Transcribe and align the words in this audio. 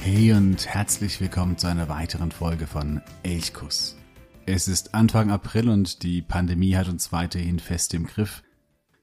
Hey 0.00 0.32
und 0.32 0.66
herzlich 0.66 1.20
willkommen 1.20 1.58
zu 1.58 1.66
einer 1.66 1.88
weiteren 1.88 2.30
Folge 2.30 2.66
von 2.66 3.02
Elchkuss. 3.24 3.96
Es 4.46 4.66
ist 4.68 4.94
Anfang 4.94 5.30
April 5.30 5.68
und 5.68 6.02
die 6.02 6.22
Pandemie 6.22 6.76
hat 6.76 6.88
uns 6.88 7.12
weiterhin 7.12 7.58
fest 7.58 7.92
im 7.94 8.06
Griff. 8.06 8.42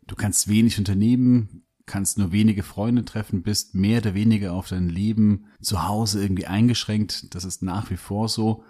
Du 0.08 0.16
kannst 0.16 0.48
wenig 0.48 0.80
unternehmen, 0.80 1.64
kannst 1.86 2.18
nur 2.18 2.32
wenige 2.32 2.64
Freunde 2.64 3.06
treffen, 3.06 3.44
bist 3.44 3.76
mehr 3.76 4.00
oder 4.00 4.16
weniger 4.16 4.54
auf 4.54 4.70
dein 4.70 4.90
Leben 4.90 5.46
zu 5.62 5.88
Hause 5.88 6.24
irgendwie 6.24 6.48
eingeschränkt. 6.48 7.36
Das 7.36 7.44
ist 7.44 7.62
nach 7.62 7.92
wie 7.92 7.98
vor 7.98 8.30
so. 8.30 8.64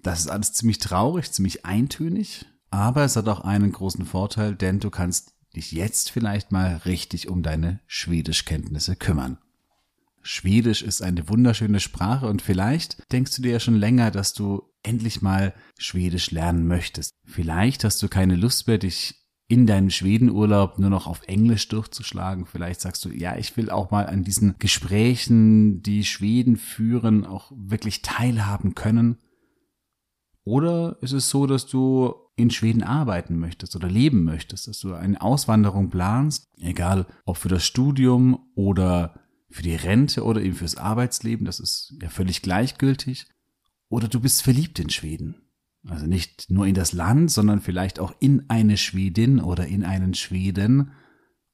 Das 0.00 0.20
ist 0.20 0.28
alles 0.28 0.52
ziemlich 0.52 0.78
traurig, 0.78 1.32
ziemlich 1.32 1.66
eintönig, 1.66 2.46
aber 2.70 3.04
es 3.04 3.16
hat 3.16 3.28
auch 3.28 3.40
einen 3.40 3.72
großen 3.72 4.06
Vorteil, 4.06 4.54
denn 4.54 4.80
du 4.80 4.88
kannst 4.88 5.34
dich 5.54 5.72
jetzt 5.72 6.10
vielleicht 6.10 6.52
mal 6.52 6.76
richtig 6.84 7.28
um 7.28 7.42
deine 7.42 7.80
Schwedischkenntnisse 7.86 8.96
kümmern. 8.96 9.38
Schwedisch 10.26 10.82
ist 10.82 11.02
eine 11.02 11.28
wunderschöne 11.28 11.78
Sprache 11.78 12.26
und 12.26 12.42
vielleicht 12.42 13.00
denkst 13.12 13.36
du 13.36 13.42
dir 13.42 13.52
ja 13.52 13.60
schon 13.60 13.76
länger, 13.76 14.10
dass 14.10 14.34
du 14.34 14.64
endlich 14.82 15.22
mal 15.22 15.54
Schwedisch 15.78 16.32
lernen 16.32 16.66
möchtest. 16.66 17.12
Vielleicht 17.24 17.84
hast 17.84 18.02
du 18.02 18.08
keine 18.08 18.34
Lust 18.34 18.66
mehr, 18.66 18.78
dich 18.78 19.14
in 19.46 19.68
deinem 19.68 19.88
Schwedenurlaub 19.88 20.80
nur 20.80 20.90
noch 20.90 21.06
auf 21.06 21.22
Englisch 21.28 21.68
durchzuschlagen. 21.68 22.44
Vielleicht 22.44 22.80
sagst 22.80 23.04
du, 23.04 23.10
ja, 23.10 23.36
ich 23.36 23.56
will 23.56 23.70
auch 23.70 23.92
mal 23.92 24.06
an 24.06 24.24
diesen 24.24 24.56
Gesprächen, 24.58 25.80
die 25.82 26.04
Schweden 26.04 26.56
führen, 26.56 27.24
auch 27.24 27.52
wirklich 27.54 28.02
teilhaben 28.02 28.74
können. 28.74 29.18
Oder 30.42 30.98
ist 31.02 31.12
es 31.12 31.30
so, 31.30 31.46
dass 31.46 31.68
du 31.68 32.12
in 32.34 32.50
Schweden 32.50 32.82
arbeiten 32.82 33.38
möchtest 33.38 33.76
oder 33.76 33.88
leben 33.88 34.24
möchtest, 34.24 34.66
dass 34.66 34.80
du 34.80 34.92
eine 34.94 35.20
Auswanderung 35.22 35.88
planst, 35.88 36.46
egal 36.60 37.06
ob 37.24 37.36
für 37.36 37.48
das 37.48 37.64
Studium 37.64 38.40
oder 38.56 39.20
für 39.50 39.62
die 39.62 39.74
Rente 39.74 40.24
oder 40.24 40.42
eben 40.42 40.54
fürs 40.54 40.76
Arbeitsleben, 40.76 41.46
das 41.46 41.60
ist 41.60 41.94
ja 42.00 42.08
völlig 42.08 42.42
gleichgültig. 42.42 43.26
Oder 43.88 44.08
du 44.08 44.20
bist 44.20 44.42
verliebt 44.42 44.78
in 44.78 44.90
Schweden. 44.90 45.36
Also 45.88 46.06
nicht 46.06 46.50
nur 46.50 46.66
in 46.66 46.74
das 46.74 46.92
Land, 46.92 47.30
sondern 47.30 47.60
vielleicht 47.60 48.00
auch 48.00 48.14
in 48.18 48.50
eine 48.50 48.76
Schwedin 48.76 49.40
oder 49.40 49.66
in 49.66 49.84
einen 49.84 50.14
Schweden. 50.14 50.92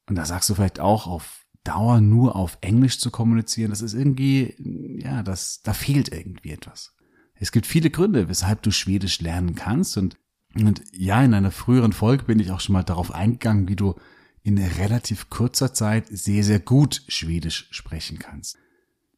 Und 0.08 0.16
da 0.16 0.24
sagst 0.24 0.48
du 0.48 0.54
vielleicht 0.54 0.80
auch 0.80 1.06
auf 1.06 1.44
Dauer 1.64 2.00
nur 2.00 2.34
auf 2.34 2.58
Englisch 2.60 2.98
zu 2.98 3.10
kommunizieren, 3.10 3.70
das 3.70 3.82
ist 3.82 3.94
irgendwie, 3.94 4.54
ja, 5.00 5.22
das, 5.22 5.62
da 5.62 5.74
fehlt 5.74 6.12
irgendwie 6.12 6.50
etwas. 6.50 6.96
Es 7.34 7.52
gibt 7.52 7.66
viele 7.66 7.90
Gründe, 7.90 8.28
weshalb 8.28 8.62
du 8.62 8.72
Schwedisch 8.72 9.20
lernen 9.20 9.54
kannst 9.54 9.96
und, 9.96 10.16
und 10.54 10.82
ja, 10.92 11.22
in 11.22 11.34
einer 11.34 11.52
früheren 11.52 11.92
Folge 11.92 12.24
bin 12.24 12.40
ich 12.40 12.50
auch 12.50 12.60
schon 12.60 12.72
mal 12.72 12.82
darauf 12.82 13.12
eingegangen, 13.12 13.68
wie 13.68 13.76
du 13.76 13.94
in 14.42 14.58
relativ 14.58 15.30
kurzer 15.30 15.72
Zeit 15.72 16.06
sehr, 16.08 16.44
sehr 16.44 16.58
gut 16.58 17.02
Schwedisch 17.08 17.68
sprechen 17.70 18.18
kannst. 18.18 18.56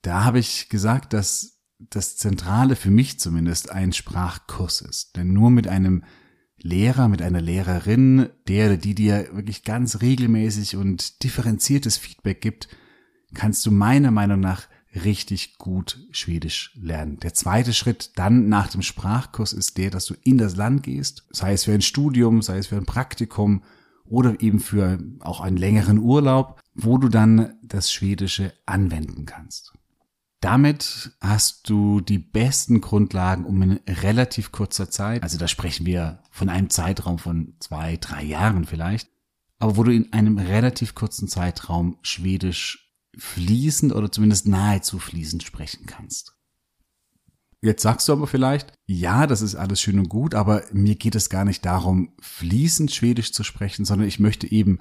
Da 0.03 0.25
habe 0.25 0.39
ich 0.39 0.69
gesagt, 0.69 1.13
dass 1.13 1.59
das 1.79 2.17
Zentrale 2.17 2.77
für 2.77 2.91
mich 2.91 3.19
zumindest 3.19 3.71
ein 3.71 3.93
Sprachkurs 3.93 4.81
ist. 4.81 5.17
Denn 5.17 5.33
nur 5.33 5.51
mit 5.51 5.67
einem 5.67 6.05
Lehrer, 6.57 7.09
mit 7.09 7.21
einer 7.21 7.41
Lehrerin, 7.41 8.31
der 8.49 8.77
die 8.77 8.95
dir 8.95 9.29
wirklich 9.33 9.65
ganz 9.65 10.01
regelmäßig 10.01 10.77
und 10.77 11.23
differenziertes 11.23 11.97
Feedback 11.97 12.41
gibt, 12.41 12.69
kannst 13.35 13.67
du 13.67 13.71
meiner 13.71 14.11
Meinung 14.11 14.41
nach 14.41 14.69
richtig 14.95 15.59
gut 15.59 16.07
Schwedisch 16.13 16.73
lernen. 16.81 17.19
Der 17.19 17.35
zweite 17.35 17.75
Schritt 17.75 18.13
dann 18.17 18.49
nach 18.49 18.69
dem 18.69 18.83
Sprachkurs 18.83 19.53
ist 19.53 19.77
der, 19.77 19.91
dass 19.91 20.07
du 20.07 20.15
in 20.23 20.39
das 20.39 20.55
Land 20.55 20.85
gehst, 20.85 21.27
sei 21.31 21.53
es 21.53 21.65
für 21.65 21.73
ein 21.73 21.83
Studium, 21.83 22.43
sei 22.43 22.59
es 22.59 22.69
für 22.69 22.77
ein 22.77 22.87
Praktikum 22.87 23.63
oder 24.09 24.41
eben 24.41 24.61
für 24.61 24.99
auch 25.21 25.41
einen 25.41 25.57
längeren 25.57 25.99
Urlaub, 25.99 26.61
wo 26.75 26.99
du 26.99 27.09
dann 27.09 27.55
das 27.63 27.93
Schwedische 27.93 28.53
anwenden 28.67 29.27
kannst. 29.27 29.73
Damit 30.41 31.17
hast 31.23 31.71
du 31.71 32.03
die 32.03 32.19
besten 32.19 32.83
Grundlagen, 32.83 33.47
um 33.47 33.63
in 33.63 33.81
relativ 33.89 34.53
kurzer 34.53 34.91
Zeit, 34.91 35.23
also 35.23 35.39
da 35.39 35.49
sprechen 35.49 35.87
wir 35.87 36.23
von 36.31 36.51
einem 36.51 36.69
Zeitraum 36.69 37.19
von 37.19 37.55
zwei, 37.61 37.97
drei 37.97 38.23
Jahren 38.23 38.67
vielleicht, 38.67 39.09
aber 39.59 39.79
wo 39.79 39.85
du 39.85 39.93
in 39.93 40.13
einem 40.13 40.37
relativ 40.37 40.95
kurzen 40.95 41.29
Zeitraum 41.29 41.97
Schwedisch 42.03 42.93
fließend 43.17 43.95
oder 43.95 44.13
zumindest 44.13 44.47
nahezu 44.47 44.99
fließend 44.99 45.43
sprechen 45.45 45.87
kannst. 45.87 46.37
Jetzt 47.65 47.81
sagst 47.81 48.07
du 48.09 48.13
aber 48.13 48.27
vielleicht, 48.27 48.75
ja, 48.87 49.27
das 49.27 49.41
ist 49.41 49.55
alles 49.55 49.81
schön 49.81 49.99
und 49.99 50.11
gut, 50.11 50.35
aber 50.35 50.65
mir 50.75 50.97
geht 50.97 51.15
es 51.15 51.31
gar 51.31 51.47
nicht 51.47 51.65
darum, 51.65 52.13
fließend 52.21 52.93
Schwedisch 52.93 53.33
zu 53.33 53.43
sprechen, 53.43 53.87
sondern 53.87 54.07
ich 54.07 54.21
möchte 54.21 54.47
eben 54.53 54.81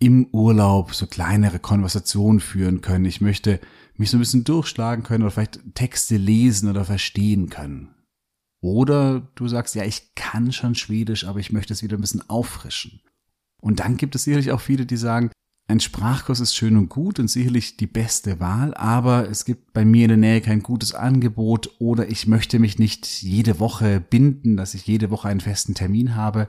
im 0.00 0.26
Urlaub 0.32 0.94
so 0.94 1.06
kleinere 1.06 1.58
Konversationen 1.58 2.40
führen 2.40 2.80
können. 2.80 3.04
Ich 3.04 3.20
möchte 3.20 3.60
mich 3.96 4.10
so 4.10 4.16
ein 4.16 4.20
bisschen 4.20 4.44
durchschlagen 4.44 5.04
können 5.04 5.22
oder 5.22 5.32
vielleicht 5.32 5.60
Texte 5.74 6.16
lesen 6.16 6.70
oder 6.70 6.86
verstehen 6.86 7.50
können. 7.50 7.94
Oder 8.62 9.28
du 9.34 9.46
sagst, 9.46 9.74
ja, 9.74 9.84
ich 9.84 10.14
kann 10.14 10.50
schon 10.50 10.74
Schwedisch, 10.74 11.26
aber 11.26 11.40
ich 11.40 11.52
möchte 11.52 11.74
es 11.74 11.82
wieder 11.82 11.98
ein 11.98 12.00
bisschen 12.00 12.26
auffrischen. 12.30 13.02
Und 13.60 13.80
dann 13.80 13.98
gibt 13.98 14.14
es 14.14 14.24
sicherlich 14.24 14.50
auch 14.50 14.62
viele, 14.62 14.86
die 14.86 14.96
sagen, 14.96 15.30
ein 15.68 15.80
Sprachkurs 15.80 16.40
ist 16.40 16.56
schön 16.56 16.78
und 16.78 16.88
gut 16.88 17.20
und 17.20 17.28
sicherlich 17.28 17.76
die 17.76 17.86
beste 17.86 18.40
Wahl, 18.40 18.72
aber 18.72 19.28
es 19.28 19.44
gibt 19.44 19.74
bei 19.74 19.84
mir 19.84 20.04
in 20.04 20.08
der 20.08 20.16
Nähe 20.16 20.40
kein 20.40 20.62
gutes 20.62 20.94
Angebot 20.94 21.76
oder 21.78 22.08
ich 22.08 22.26
möchte 22.26 22.58
mich 22.58 22.78
nicht 22.78 23.22
jede 23.22 23.60
Woche 23.60 24.00
binden, 24.00 24.56
dass 24.56 24.72
ich 24.72 24.86
jede 24.86 25.10
Woche 25.10 25.28
einen 25.28 25.40
festen 25.40 25.74
Termin 25.74 26.14
habe 26.14 26.48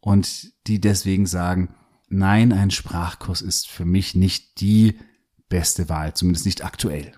und 0.00 0.52
die 0.66 0.80
deswegen 0.80 1.26
sagen, 1.26 1.74
nein, 2.08 2.54
ein 2.54 2.70
Sprachkurs 2.70 3.42
ist 3.42 3.68
für 3.68 3.84
mich 3.84 4.14
nicht 4.14 4.62
die 4.62 4.98
beste 5.50 5.90
Wahl, 5.90 6.14
zumindest 6.14 6.46
nicht 6.46 6.64
aktuell. 6.64 7.12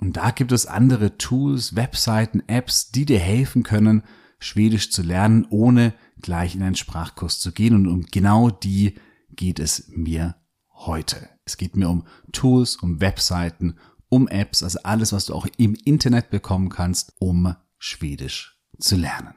Und 0.00 0.16
da 0.16 0.32
gibt 0.32 0.50
es 0.50 0.66
andere 0.66 1.16
Tools, 1.16 1.76
Webseiten, 1.76 2.42
Apps, 2.48 2.90
die 2.90 3.06
dir 3.06 3.20
helfen 3.20 3.62
können, 3.62 4.02
Schwedisch 4.40 4.90
zu 4.90 5.02
lernen, 5.02 5.46
ohne 5.48 5.94
gleich 6.20 6.56
in 6.56 6.62
einen 6.64 6.74
Sprachkurs 6.74 7.38
zu 7.38 7.52
gehen 7.52 7.76
und 7.76 7.86
um 7.86 8.02
genau 8.10 8.50
die 8.50 8.96
geht 9.36 9.58
es 9.58 9.88
mir 9.88 10.36
heute. 10.70 11.28
Es 11.44 11.56
geht 11.56 11.76
mir 11.76 11.88
um 11.88 12.06
Tools, 12.32 12.76
um 12.76 13.00
Webseiten, 13.00 13.76
um 14.08 14.28
Apps, 14.28 14.62
also 14.62 14.78
alles, 14.82 15.12
was 15.12 15.26
du 15.26 15.34
auch 15.34 15.46
im 15.56 15.74
Internet 15.84 16.30
bekommen 16.30 16.68
kannst, 16.68 17.14
um 17.18 17.54
Schwedisch 17.78 18.58
zu 18.78 18.96
lernen. 18.96 19.34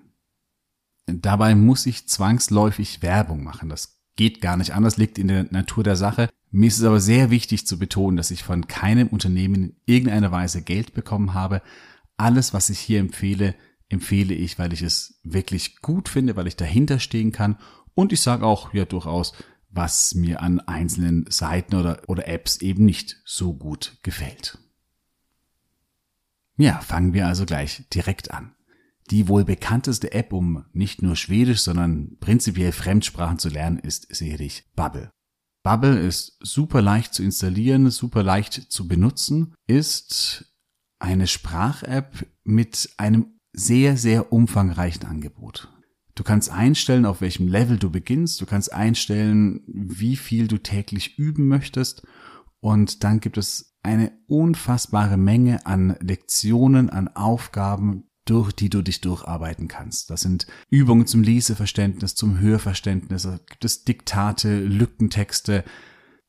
Dabei 1.05 1.55
muss 1.55 1.85
ich 1.85 2.07
zwangsläufig 2.07 3.01
Werbung 3.01 3.43
machen. 3.43 3.69
Das 3.69 4.01
geht 4.15 4.41
gar 4.41 4.57
nicht 4.57 4.73
anders, 4.73 4.97
liegt 4.97 5.17
in 5.17 5.29
der 5.29 5.45
Natur 5.51 5.83
der 5.83 5.95
Sache. 5.95 6.29
Mir 6.51 6.67
ist 6.67 6.79
es 6.79 6.83
aber 6.83 6.99
sehr 6.99 7.29
wichtig 7.29 7.65
zu 7.65 7.79
betonen, 7.79 8.17
dass 8.17 8.31
ich 8.31 8.43
von 8.43 8.67
keinem 8.67 9.07
Unternehmen 9.07 9.63
in 9.63 9.75
irgendeiner 9.85 10.31
Weise 10.31 10.61
Geld 10.61 10.93
bekommen 10.93 11.33
habe. 11.33 11.61
Alles, 12.17 12.53
was 12.53 12.69
ich 12.69 12.79
hier 12.79 12.99
empfehle, 12.99 13.55
empfehle 13.89 14.33
ich, 14.33 14.59
weil 14.59 14.73
ich 14.73 14.81
es 14.81 15.19
wirklich 15.23 15.81
gut 15.81 16.09
finde, 16.09 16.35
weil 16.35 16.47
ich 16.47 16.55
dahinter 16.55 16.99
stehen 16.99 17.31
kann. 17.31 17.57
Und 17.93 18.11
ich 18.11 18.21
sage 18.21 18.45
auch 18.45 18.73
ja 18.73 18.85
durchaus, 18.85 19.33
was 19.77 20.15
mir 20.15 20.41
an 20.41 20.59
einzelnen 20.59 21.25
Seiten 21.29 21.75
oder, 21.75 22.01
oder 22.07 22.27
Apps 22.27 22.57
eben 22.57 22.83
nicht 22.83 23.21
so 23.23 23.53
gut 23.53 23.97
gefällt. 24.03 24.57
Ja, 26.57 26.81
fangen 26.81 27.13
wir 27.13 27.27
also 27.27 27.45
gleich 27.45 27.87
direkt 27.93 28.31
an. 28.31 28.55
Die 29.11 29.29
wohl 29.29 29.45
bekannteste 29.45 30.11
App, 30.11 30.33
um 30.33 30.65
nicht 30.73 31.01
nur 31.01 31.15
Schwedisch, 31.15 31.61
sondern 31.61 32.17
prinzipiell 32.19 32.73
Fremdsprachen 32.73 33.39
zu 33.39 33.47
lernen, 33.47 33.77
ist 33.77 34.13
sicherlich 34.13 34.65
Bubble. 34.75 35.11
Bubble 35.63 35.99
ist 35.99 36.37
super 36.41 36.81
leicht 36.81 37.13
zu 37.13 37.23
installieren, 37.23 37.89
super 37.89 38.23
leicht 38.23 38.53
zu 38.53 38.87
benutzen, 38.87 39.53
ist 39.67 40.53
eine 40.99 41.27
Sprach-App 41.27 42.25
mit 42.43 42.89
einem 42.97 43.39
sehr, 43.53 43.95
sehr 43.95 44.33
umfangreichen 44.33 45.05
Angebot. 45.05 45.71
Du 46.17 46.23
kannst 46.23 46.51
einstellen, 46.51 47.05
auf 47.05 47.21
welchem 47.21 47.47
Level 47.47 47.77
du 47.77 47.91
beginnst. 47.91 48.41
Du 48.41 48.47
kannst 48.47 48.73
einstellen, 48.73 49.61
wie 49.67 50.15
viel 50.15 50.47
du 50.47 50.57
täglich 50.57 51.19
üben 51.19 51.47
möchtest. 51.47 52.07
Und 52.59 53.03
dann 53.03 53.19
gibt 53.19 53.37
es 53.37 53.77
eine 53.83 54.11
unfassbare 54.25 55.15
Menge 55.15 55.67
an 55.67 55.95
Lektionen, 56.01 56.89
an 56.89 57.07
Aufgaben, 57.09 58.09
durch 58.25 58.51
die 58.51 58.69
du 58.69 58.81
dich 58.81 58.99
durcharbeiten 58.99 59.67
kannst. 59.67 60.09
Das 60.09 60.21
sind 60.21 60.47
Übungen 60.71 61.05
zum 61.05 61.21
Leseverständnis, 61.21 62.15
zum 62.15 62.39
Hörverständnis. 62.39 63.21
Da 63.21 63.37
gibt 63.47 63.63
es 63.63 63.83
Diktate, 63.83 64.59
Lückentexte, 64.59 65.63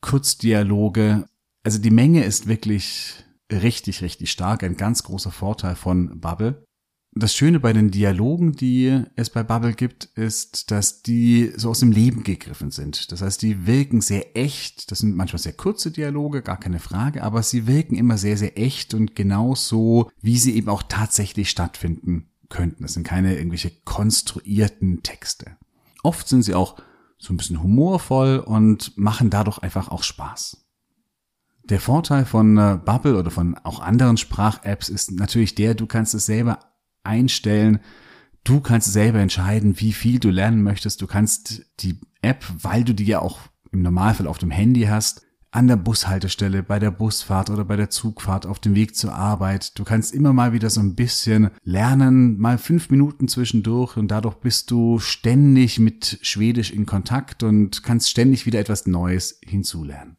Kurzdialoge. 0.03 1.25
Also 1.65 1.79
die 1.79 1.91
Menge 1.91 2.25
ist 2.25 2.47
wirklich 2.47 3.25
richtig, 3.51 4.03
richtig 4.03 4.31
stark. 4.31 4.63
Ein 4.63 4.77
ganz 4.77 5.03
großer 5.03 5.31
Vorteil 5.31 5.77
von 5.77 6.21
Bubble. 6.21 6.68
Das 7.15 7.35
Schöne 7.35 7.59
bei 7.59 7.73
den 7.73 7.91
Dialogen, 7.91 8.53
die 8.53 9.03
es 9.17 9.31
bei 9.31 9.43
Bubble 9.43 9.73
gibt, 9.73 10.05
ist, 10.05 10.71
dass 10.71 11.03
die 11.03 11.53
so 11.57 11.71
aus 11.71 11.81
dem 11.81 11.91
Leben 11.91 12.23
gegriffen 12.23 12.71
sind. 12.71 13.11
Das 13.11 13.23
heißt, 13.23 13.41
die 13.43 13.67
wirken 13.67 14.01
sehr 14.01 14.37
echt. 14.37 14.91
Das 14.91 14.99
sind 15.01 15.17
manchmal 15.17 15.41
sehr 15.41 15.55
kurze 15.55 15.91
Dialoge, 15.91 16.43
gar 16.43 16.61
keine 16.61 16.79
Frage, 16.79 17.23
aber 17.23 17.43
sie 17.43 17.67
wirken 17.67 17.97
immer 17.97 18.19
sehr, 18.19 18.37
sehr 18.37 18.59
echt 18.59 18.95
und 18.95 19.17
genauso, 19.17 20.11
wie 20.21 20.39
sie 20.39 20.55
eben 20.55 20.69
auch 20.69 20.83
tatsächlich 20.83 21.51
stattfinden 21.51 22.31
könnten. 22.51 22.83
Das 22.83 22.95
sind 22.95 23.05
keine 23.05 23.37
irgendwelche 23.37 23.71
konstruierten 23.85 25.03
Texte. 25.03 25.57
Oft 26.03 26.29
sind 26.29 26.43
sie 26.43 26.55
auch 26.55 26.77
so 27.19 27.33
ein 27.33 27.37
bisschen 27.37 27.63
humorvoll 27.63 28.39
und 28.39 28.97
machen 28.97 29.31
dadurch 29.31 29.59
einfach 29.59 29.89
auch 29.89 30.03
Spaß. 30.03 30.69
Der 31.65 31.81
Vorteil 31.81 32.25
von 32.25 32.57
äh, 32.57 32.79
Bubble 32.83 33.19
oder 33.19 33.31
von 33.31 33.57
auch 33.59 33.81
anderen 33.81 34.17
Sprach-Apps 34.17 34.89
ist 34.89 35.11
natürlich 35.11 35.55
der, 35.55 35.75
du 35.75 35.87
kannst 35.87 36.15
es 36.15 36.25
selber 36.25 36.61
einstellen. 37.09 37.81
Du 38.45 38.61
kannst 38.61 38.93
selber 38.93 39.19
entscheiden, 39.19 39.81
wie 39.81 39.93
viel 39.93 40.21
du 40.21 40.31
lernen 40.31 40.63
möchtest. 40.63 41.03
Du 41.03 41.07
kannst 41.07 41.65
die 41.81 42.01
App, 42.23 42.45
weil 42.63 42.85
du 42.85 42.95
die 42.95 43.07
ja 43.07 43.19
auch 43.21 43.41
im 43.73 43.83
Normalfall 43.83 44.27
auf 44.27 44.39
dem 44.39 44.51
Handy 44.51 44.83
hast, 44.83 45.27
an 45.51 45.67
der 45.67 45.77
Bushaltestelle, 45.77 46.63
bei 46.63 46.79
der 46.79 46.91
Busfahrt 46.91 47.49
oder 47.49 47.65
bei 47.65 47.77
der 47.77 47.91
Zugfahrt 47.91 48.45
auf 48.45 48.59
dem 48.59 48.75
Weg 48.75 48.95
zur 48.95 49.15
Arbeit. 49.15 49.79
Du 49.79 49.85
kannst 49.85 50.15
immer 50.15 50.33
mal 50.33 50.53
wieder 50.53 50.69
so 50.69 50.81
ein 50.81 50.95
bisschen 50.95 51.51
lernen, 51.63 52.39
mal 52.39 52.59
fünf 52.59 52.91
Minuten 52.91 53.29
zwischendurch 53.29 53.97
und 53.97 54.09
dadurch 54.09 54.37
bist 54.37 54.71
du 54.71 54.99
ständig 54.99 55.79
mit 55.79 56.19
Schwedisch 56.23 56.71
in 56.71 56.87
Kontakt 56.87 57.43
und 57.43 57.83
kannst 57.83 58.11
ständig 58.11 58.45
wieder 58.45 58.61
etwas 58.61 58.87
Neues 58.87 59.41
hinzulernen. 59.43 60.19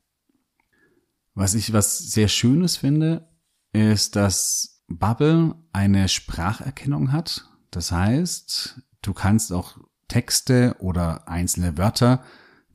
Was 1.35 1.53
ich 1.53 1.73
was 1.73 1.99
sehr 1.99 2.27
Schönes 2.27 2.75
finde, 2.75 3.29
ist, 3.71 4.15
dass 4.15 4.78
Bubble 4.89 5.55
eine 5.71 6.09
Spracherkennung 6.09 7.11
hat. 7.11 7.49
Das 7.71 7.91
heißt, 7.91 8.81
du 9.01 9.13
kannst 9.13 9.53
auch 9.53 9.77
Texte 10.07 10.75
oder 10.79 11.27
einzelne 11.27 11.77
Wörter 11.77 12.23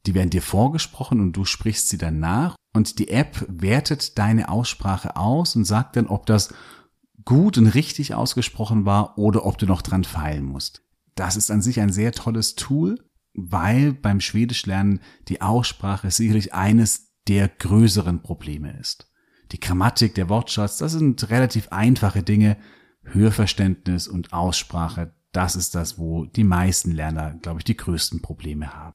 die 0.06 0.14
werden 0.14 0.30
dir 0.30 0.42
vorgesprochen 0.42 1.20
und 1.20 1.32
du 1.32 1.44
sprichst 1.44 1.88
sie 1.88 1.98
dann 1.98 2.20
nach 2.20 2.56
und 2.74 2.98
die 2.98 3.08
App 3.08 3.46
wertet 3.48 4.18
deine 4.18 4.48
Aussprache 4.48 5.16
aus 5.16 5.56
und 5.56 5.64
sagt 5.64 5.96
dann, 5.96 6.06
ob 6.06 6.26
das 6.26 6.52
gut 7.24 7.56
und 7.56 7.68
richtig 7.68 8.14
ausgesprochen 8.14 8.84
war 8.84 9.18
oder 9.18 9.46
ob 9.46 9.56
du 9.56 9.66
noch 9.66 9.80
dran 9.80 10.04
feilen 10.04 10.44
musst. 10.44 10.82
Das 11.14 11.36
ist 11.36 11.50
an 11.50 11.62
sich 11.62 11.80
ein 11.80 11.92
sehr 11.92 12.12
tolles 12.12 12.54
Tool, 12.54 13.02
weil 13.32 13.92
beim 13.94 14.20
Schwedischlernen 14.20 15.00
die 15.28 15.40
Aussprache 15.40 16.10
sicherlich 16.10 16.52
eines 16.52 17.12
der 17.26 17.48
größeren 17.48 18.20
Probleme 18.20 18.78
ist. 18.78 19.10
Die 19.54 19.60
Grammatik, 19.60 20.16
der 20.16 20.28
Wortschatz, 20.28 20.78
das 20.78 20.90
sind 20.90 21.30
relativ 21.30 21.68
einfache 21.68 22.24
Dinge. 22.24 22.56
Hörverständnis 23.04 24.08
und 24.08 24.32
Aussprache, 24.32 25.14
das 25.30 25.54
ist 25.54 25.76
das, 25.76 25.96
wo 25.96 26.24
die 26.24 26.42
meisten 26.42 26.90
Lerner, 26.90 27.38
glaube 27.40 27.60
ich, 27.60 27.64
die 27.64 27.76
größten 27.76 28.20
Probleme 28.20 28.74
haben. 28.74 28.94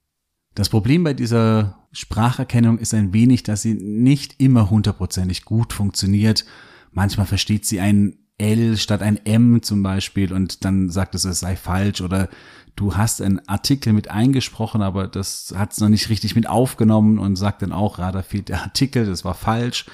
Das 0.56 0.68
Problem 0.68 1.06
bei 1.06 1.14
dieser 1.14 1.88
Spracherkennung 1.94 2.78
ist 2.78 2.94
ein 2.94 3.14
wenig, 3.14 3.44
dass 3.44 3.62
sie 3.62 3.74
nicht 3.74 4.42
immer 4.42 4.70
hundertprozentig 4.70 5.46
gut 5.46 5.72
funktioniert. 5.72 6.44
Manchmal 6.92 7.26
versteht 7.26 7.66
sie 7.66 7.80
ein 7.80 8.18
L 8.38 8.76
statt 8.76 9.02
ein 9.02 9.26
M 9.26 9.62
zum 9.62 9.82
Beispiel 9.82 10.34
und 10.34 10.66
dann 10.66 10.90
sagt 10.90 11.16
es, 11.16 11.24
es 11.24 11.40
sei 11.40 11.56
falsch 11.56 12.02
oder 12.02 12.28
du 12.76 12.98
hast 12.98 13.22
einen 13.22 13.48
Artikel 13.48 13.94
mit 13.94 14.12
eingesprochen, 14.12 14.82
aber 14.82 15.08
das 15.08 15.54
hat 15.56 15.72
es 15.72 15.80
noch 15.80 15.90
nicht 15.90 16.10
richtig 16.10 16.36
mit 16.36 16.50
aufgenommen 16.50 17.18
und 17.18 17.38
sagt 17.38 17.62
dann 17.62 17.72
auch, 17.72 17.98
ja, 18.00 18.12
da 18.12 18.24
fehlt 18.24 18.50
der 18.50 18.62
Artikel, 18.64 19.06
das 19.06 19.24
war 19.24 19.36
falsch. 19.36 19.86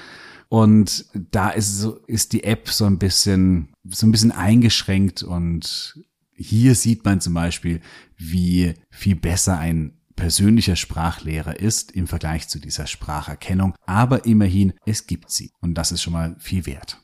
Und 0.56 1.04
da 1.12 1.50
ist 1.50 1.80
so, 1.80 1.98
ist 2.06 2.32
die 2.32 2.44
App 2.44 2.70
so 2.70 2.86
ein 2.86 2.98
bisschen, 2.98 3.74
so 3.86 4.06
ein 4.06 4.10
bisschen 4.10 4.32
eingeschränkt 4.32 5.22
und 5.22 6.02
hier 6.32 6.74
sieht 6.74 7.04
man 7.04 7.20
zum 7.20 7.34
Beispiel, 7.34 7.82
wie 8.16 8.72
viel 8.88 9.16
besser 9.16 9.58
ein 9.58 10.00
persönlicher 10.14 10.74
Sprachlehrer 10.74 11.60
ist 11.60 11.92
im 11.92 12.06
Vergleich 12.06 12.48
zu 12.48 12.58
dieser 12.58 12.86
Spracherkennung, 12.86 13.74
aber 13.84 14.24
immerhin, 14.24 14.72
es 14.86 15.06
gibt 15.06 15.30
sie. 15.30 15.52
Und 15.60 15.74
das 15.74 15.92
ist 15.92 16.00
schon 16.00 16.14
mal 16.14 16.36
viel 16.38 16.64
wert. 16.64 17.02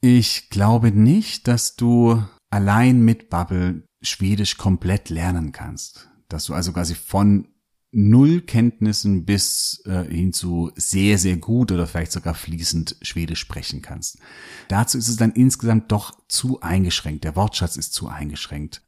Ich 0.00 0.48
glaube 0.48 0.92
nicht, 0.92 1.48
dass 1.48 1.74
du 1.74 2.22
allein 2.48 3.00
mit 3.00 3.28
Bubble 3.28 3.82
Schwedisch 4.02 4.56
komplett 4.56 5.10
lernen 5.10 5.50
kannst, 5.50 6.10
dass 6.28 6.44
du 6.44 6.54
also 6.54 6.72
quasi 6.72 6.94
von 6.94 7.48
Null 7.92 8.40
Kenntnissen 8.40 9.24
bis 9.24 9.82
äh, 9.84 10.04
hin 10.04 10.32
zu 10.32 10.72
sehr, 10.76 11.18
sehr 11.18 11.36
gut 11.36 11.70
oder 11.70 11.86
vielleicht 11.86 12.12
sogar 12.12 12.34
fließend 12.34 12.96
Schwedisch 13.02 13.40
sprechen 13.40 13.82
kannst. 13.82 14.18
Dazu 14.68 14.98
ist 14.98 15.08
es 15.08 15.16
dann 15.16 15.32
insgesamt 15.32 15.92
doch 15.92 16.12
zu 16.28 16.60
eingeschränkt. 16.62 17.24
Der 17.24 17.36
Wortschatz 17.36 17.76
ist 17.76 17.92
zu 17.92 18.08
eingeschränkt 18.08 18.82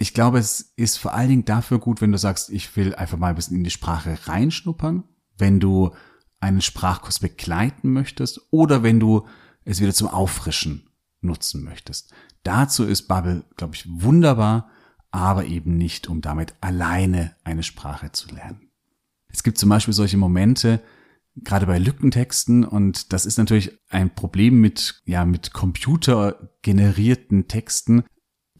ich 0.00 0.14
glaube, 0.14 0.38
es 0.38 0.72
ist 0.76 0.96
vor 0.96 1.12
allen 1.12 1.28
Dingen 1.28 1.44
dafür 1.44 1.78
gut, 1.78 2.00
wenn 2.00 2.10
du 2.10 2.16
sagst, 2.16 2.48
ich 2.48 2.74
will 2.74 2.94
einfach 2.94 3.18
mal 3.18 3.28
ein 3.28 3.34
bisschen 3.34 3.58
in 3.58 3.64
die 3.64 3.70
Sprache 3.70 4.18
reinschnuppern, 4.24 5.04
wenn 5.36 5.60
du 5.60 5.90
einen 6.40 6.62
Sprachkurs 6.62 7.18
begleiten 7.18 7.92
möchtest 7.92 8.40
oder 8.50 8.82
wenn 8.82 8.98
du 8.98 9.26
es 9.66 9.78
wieder 9.82 9.92
zum 9.92 10.08
Auffrischen 10.08 10.88
nutzen 11.20 11.62
möchtest. 11.62 12.14
Dazu 12.44 12.84
ist 12.84 13.08
Bubble, 13.08 13.44
glaube 13.58 13.74
ich, 13.74 13.84
wunderbar, 13.86 14.70
aber 15.10 15.46
eben 15.46 15.76
nicht, 15.76 16.08
um 16.08 16.20
damit 16.20 16.54
alleine 16.60 17.34
eine 17.44 17.62
Sprache 17.62 18.12
zu 18.12 18.34
lernen. 18.34 18.70
Es 19.28 19.42
gibt 19.42 19.58
zum 19.58 19.68
Beispiel 19.68 19.94
solche 19.94 20.16
Momente, 20.16 20.80
gerade 21.36 21.66
bei 21.66 21.78
Lückentexten, 21.78 22.64
und 22.64 23.12
das 23.12 23.26
ist 23.26 23.38
natürlich 23.38 23.78
ein 23.88 24.14
Problem 24.14 24.60
mit, 24.60 25.00
ja, 25.04 25.24
mit 25.24 25.52
computergenerierten 25.52 27.48
Texten, 27.48 28.04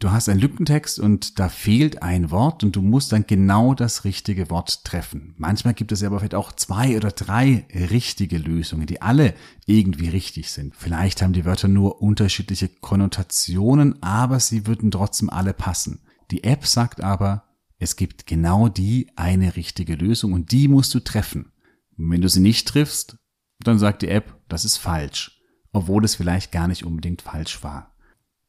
du 0.01 0.11
hast 0.11 0.29
einen 0.29 0.39
Lückentext 0.39 0.99
und 0.99 1.39
da 1.39 1.47
fehlt 1.47 2.01
ein 2.01 2.31
Wort 2.31 2.63
und 2.63 2.75
du 2.75 2.81
musst 2.81 3.11
dann 3.11 3.27
genau 3.27 3.73
das 3.73 4.03
richtige 4.03 4.49
Wort 4.49 4.83
treffen. 4.83 5.35
Manchmal 5.37 5.73
gibt 5.73 5.91
es 5.91 6.03
aber 6.03 6.19
vielleicht 6.19 6.35
auch 6.35 6.51
zwei 6.53 6.97
oder 6.97 7.11
drei 7.11 7.65
richtige 7.73 8.37
Lösungen, 8.37 8.87
die 8.87 9.01
alle 9.01 9.35
irgendwie 9.65 10.09
richtig 10.09 10.51
sind. 10.51 10.75
Vielleicht 10.75 11.21
haben 11.21 11.33
die 11.33 11.45
Wörter 11.45 11.67
nur 11.67 12.01
unterschiedliche 12.01 12.67
Konnotationen, 12.67 14.01
aber 14.01 14.39
sie 14.39 14.65
würden 14.65 14.89
trotzdem 14.91 15.29
alle 15.29 15.53
passen. 15.53 15.99
Die 16.31 16.43
App 16.43 16.65
sagt 16.65 17.01
aber, 17.01 17.43
es 17.77 17.95
gibt 17.95 18.25
genau 18.25 18.69
die 18.69 19.11
eine 19.15 19.55
richtige 19.55 19.95
Lösung 19.95 20.33
und 20.33 20.51
die 20.51 20.67
musst 20.67 20.93
du 20.93 20.99
treffen. 20.99 21.51
Und 21.97 22.09
wenn 22.09 22.21
du 22.21 22.29
sie 22.29 22.39
nicht 22.39 22.67
triffst, 22.67 23.17
dann 23.59 23.79
sagt 23.79 24.01
die 24.01 24.07
App, 24.07 24.39
das 24.47 24.65
ist 24.65 24.77
falsch, 24.77 25.41
obwohl 25.71 26.05
es 26.05 26.15
vielleicht 26.15 26.51
gar 26.51 26.67
nicht 26.67 26.85
unbedingt 26.85 27.21
falsch 27.21 27.63
war. 27.63 27.95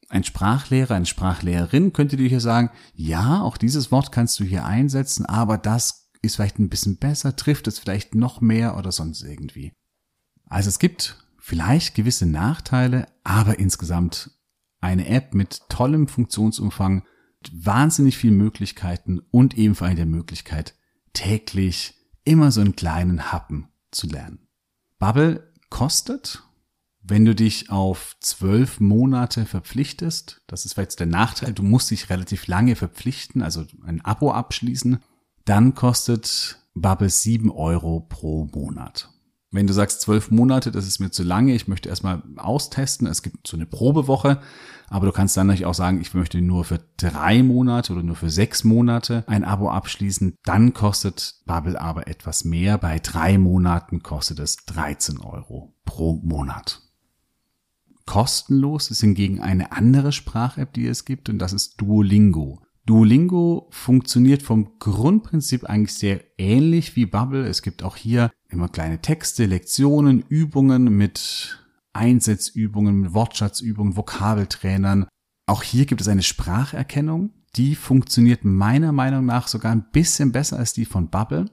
Ein 0.08 0.24
Sprachlehrer, 0.24 0.94
eine 0.94 1.06
Sprachlehrerin 1.06 1.92
könnte 1.92 2.16
dir 2.16 2.28
hier 2.28 2.40
sagen, 2.40 2.70
ja, 2.94 3.40
auch 3.40 3.56
dieses 3.56 3.90
Wort 3.90 4.12
kannst 4.12 4.38
du 4.38 4.44
hier 4.44 4.66
einsetzen, 4.66 5.24
aber 5.24 5.56
das 5.56 6.10
ist 6.20 6.36
vielleicht 6.36 6.58
ein 6.58 6.68
bisschen 6.68 6.98
besser, 6.98 7.34
trifft 7.34 7.66
es 7.66 7.78
vielleicht 7.78 8.14
noch 8.14 8.40
mehr 8.40 8.76
oder 8.76 8.92
sonst 8.92 9.22
irgendwie. 9.22 9.72
Also 10.46 10.68
es 10.68 10.78
gibt 10.78 11.26
vielleicht 11.38 11.94
gewisse 11.94 12.26
Nachteile, 12.26 13.06
aber 13.24 13.58
insgesamt 13.58 14.30
eine 14.82 15.08
App 15.08 15.34
mit 15.34 15.60
tollem 15.68 16.08
Funktionsumfang, 16.08 17.04
wahnsinnig 17.52 18.16
vielen 18.18 18.36
Möglichkeiten 18.36 19.20
und 19.30 19.56
eben 19.56 19.74
vor 19.74 19.86
allem 19.86 19.96
der 19.96 20.06
Möglichkeit, 20.06 20.74
täglich 21.12 21.94
immer 22.24 22.52
so 22.52 22.60
einen 22.60 22.76
kleinen 22.76 23.32
Happen 23.32 23.68
zu 23.90 24.06
lernen. 24.06 24.46
Bubble 24.98 25.52
kostet 25.70 26.42
wenn 27.04 27.24
du 27.24 27.34
dich 27.34 27.70
auf 27.70 28.16
zwölf 28.20 28.78
Monate 28.78 29.44
verpflichtest, 29.44 30.42
das 30.46 30.64
ist 30.64 30.76
jetzt 30.76 31.00
der 31.00 31.08
Nachteil, 31.08 31.52
du 31.52 31.64
musst 31.64 31.90
dich 31.90 32.10
relativ 32.10 32.46
lange 32.46 32.76
verpflichten, 32.76 33.42
also 33.42 33.64
ein 33.84 34.04
Abo 34.04 34.30
abschließen, 34.30 34.98
dann 35.44 35.74
kostet 35.74 36.60
Bubble 36.74 37.10
sieben 37.10 37.50
Euro 37.50 38.00
pro 38.00 38.48
Monat. 38.54 39.08
Wenn 39.50 39.66
du 39.66 39.72
sagst 39.72 40.00
zwölf 40.00 40.30
Monate, 40.30 40.70
das 40.70 40.86
ist 40.86 41.00
mir 41.00 41.10
zu 41.10 41.24
lange, 41.24 41.54
ich 41.54 41.66
möchte 41.66 41.88
erstmal 41.88 42.22
austesten, 42.36 43.06
es 43.08 43.22
gibt 43.22 43.48
so 43.48 43.56
eine 43.56 43.66
Probewoche, 43.66 44.40
aber 44.92 45.06
du 45.06 45.12
kannst 45.12 45.36
dann 45.38 45.46
natürlich 45.46 45.64
auch 45.64 45.74
sagen, 45.74 46.02
ich 46.02 46.12
möchte 46.12 46.42
nur 46.42 46.64
für 46.64 46.78
drei 46.98 47.42
Monate 47.42 47.94
oder 47.94 48.02
nur 48.02 48.14
für 48.14 48.28
sechs 48.28 48.62
Monate 48.62 49.24
ein 49.26 49.42
Abo 49.42 49.70
abschließen, 49.70 50.36
dann 50.44 50.74
kostet 50.74 51.36
Bubble 51.46 51.80
aber 51.80 52.08
etwas 52.08 52.44
mehr. 52.44 52.76
Bei 52.76 52.98
drei 52.98 53.38
Monaten 53.38 54.02
kostet 54.02 54.38
es 54.38 54.56
13 54.66 55.18
Euro 55.18 55.74
pro 55.86 56.20
Monat. 56.22 56.82
Kostenlos 58.04 58.90
ist 58.90 59.00
hingegen 59.00 59.40
eine 59.40 59.72
andere 59.72 60.12
Sprach-App, 60.12 60.74
die 60.74 60.86
es 60.86 61.06
gibt, 61.06 61.30
und 61.30 61.38
das 61.38 61.54
ist 61.54 61.80
Duolingo. 61.80 62.60
Duolingo 62.84 63.68
funktioniert 63.70 64.42
vom 64.42 64.78
Grundprinzip 64.78 65.64
eigentlich 65.64 65.94
sehr 65.94 66.20
ähnlich 66.36 66.96
wie 66.96 67.06
Bubble. 67.06 67.46
Es 67.46 67.62
gibt 67.62 67.82
auch 67.82 67.96
hier 67.96 68.30
immer 68.50 68.68
kleine 68.68 69.00
Texte, 69.00 69.46
Lektionen, 69.46 70.22
Übungen 70.28 70.94
mit 70.94 71.61
Einsetzübungen, 71.92 73.00
mit 73.00 73.14
Wortschatzübungen, 73.14 73.96
Vokabeltrainern. 73.96 75.06
Auch 75.46 75.62
hier 75.62 75.86
gibt 75.86 76.00
es 76.00 76.08
eine 76.08 76.22
Spracherkennung. 76.22 77.30
Die 77.56 77.74
funktioniert 77.74 78.44
meiner 78.44 78.92
Meinung 78.92 79.26
nach 79.26 79.48
sogar 79.48 79.72
ein 79.72 79.90
bisschen 79.92 80.32
besser 80.32 80.58
als 80.58 80.72
die 80.72 80.86
von 80.86 81.10
Bubble. 81.10 81.50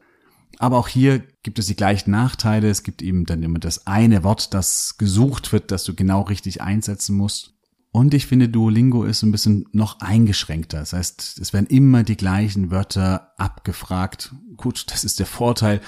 Aber 0.58 0.78
auch 0.78 0.88
hier 0.88 1.20
gibt 1.44 1.60
es 1.60 1.68
die 1.68 1.76
gleichen 1.76 2.12
Nachteile. 2.12 2.70
Es 2.70 2.84
gibt 2.84 3.02
eben 3.02 3.26
dann 3.26 3.44
immer 3.44 3.60
das 3.60 3.88
eine 3.88 4.24
Wort, 4.24 4.54
das 4.54 4.98
gesucht 4.98 5.52
wird, 5.52 5.72
das 5.72 5.84
du 5.84 5.94
genau 5.94 6.22
richtig 6.22 6.62
einsetzen 6.62 7.16
musst. 7.16 7.54
Und 7.92 8.14
ich 8.14 8.28
finde, 8.28 8.50
Duolingo 8.50 9.04
ist 9.04 9.24
ein 9.24 9.32
bisschen 9.32 9.66
noch 9.72 10.00
eingeschränkter. 10.00 10.80
Das 10.80 10.94
heißt, 10.94 11.40
es 11.40 11.54
werden 11.54 11.68
immer 11.68 12.04
die 12.04 12.18
gleichen 12.18 12.72
Wörter 12.72 13.34
abgefragt. 13.38 14.34
Gut, 14.58 14.86
das 14.92 15.04
ist 15.04 15.20
der 15.20 15.26
Vorteil. 15.26 15.82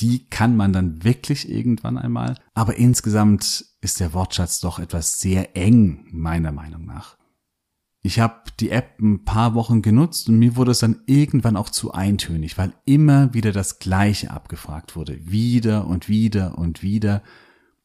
Die 0.00 0.26
kann 0.28 0.56
man 0.56 0.72
dann 0.72 1.04
wirklich 1.04 1.50
irgendwann 1.50 1.98
einmal. 1.98 2.38
Aber 2.54 2.76
insgesamt 2.76 3.66
ist 3.82 4.00
der 4.00 4.14
Wortschatz 4.14 4.60
doch 4.60 4.78
etwas 4.78 5.20
sehr 5.20 5.56
eng, 5.56 6.06
meiner 6.10 6.52
Meinung 6.52 6.86
nach. 6.86 7.18
Ich 8.04 8.18
habe 8.18 8.42
die 8.58 8.70
App 8.70 8.98
ein 9.00 9.24
paar 9.24 9.54
Wochen 9.54 9.82
genutzt 9.82 10.28
und 10.28 10.38
mir 10.38 10.56
wurde 10.56 10.70
es 10.70 10.78
dann 10.78 11.02
irgendwann 11.06 11.56
auch 11.56 11.68
zu 11.68 11.92
eintönig, 11.92 12.58
weil 12.58 12.72
immer 12.84 13.34
wieder 13.34 13.52
das 13.52 13.80
Gleiche 13.80 14.30
abgefragt 14.30 14.96
wurde. 14.96 15.30
Wieder 15.30 15.86
und 15.86 16.08
wieder 16.08 16.58
und 16.58 16.82
wieder. 16.82 17.22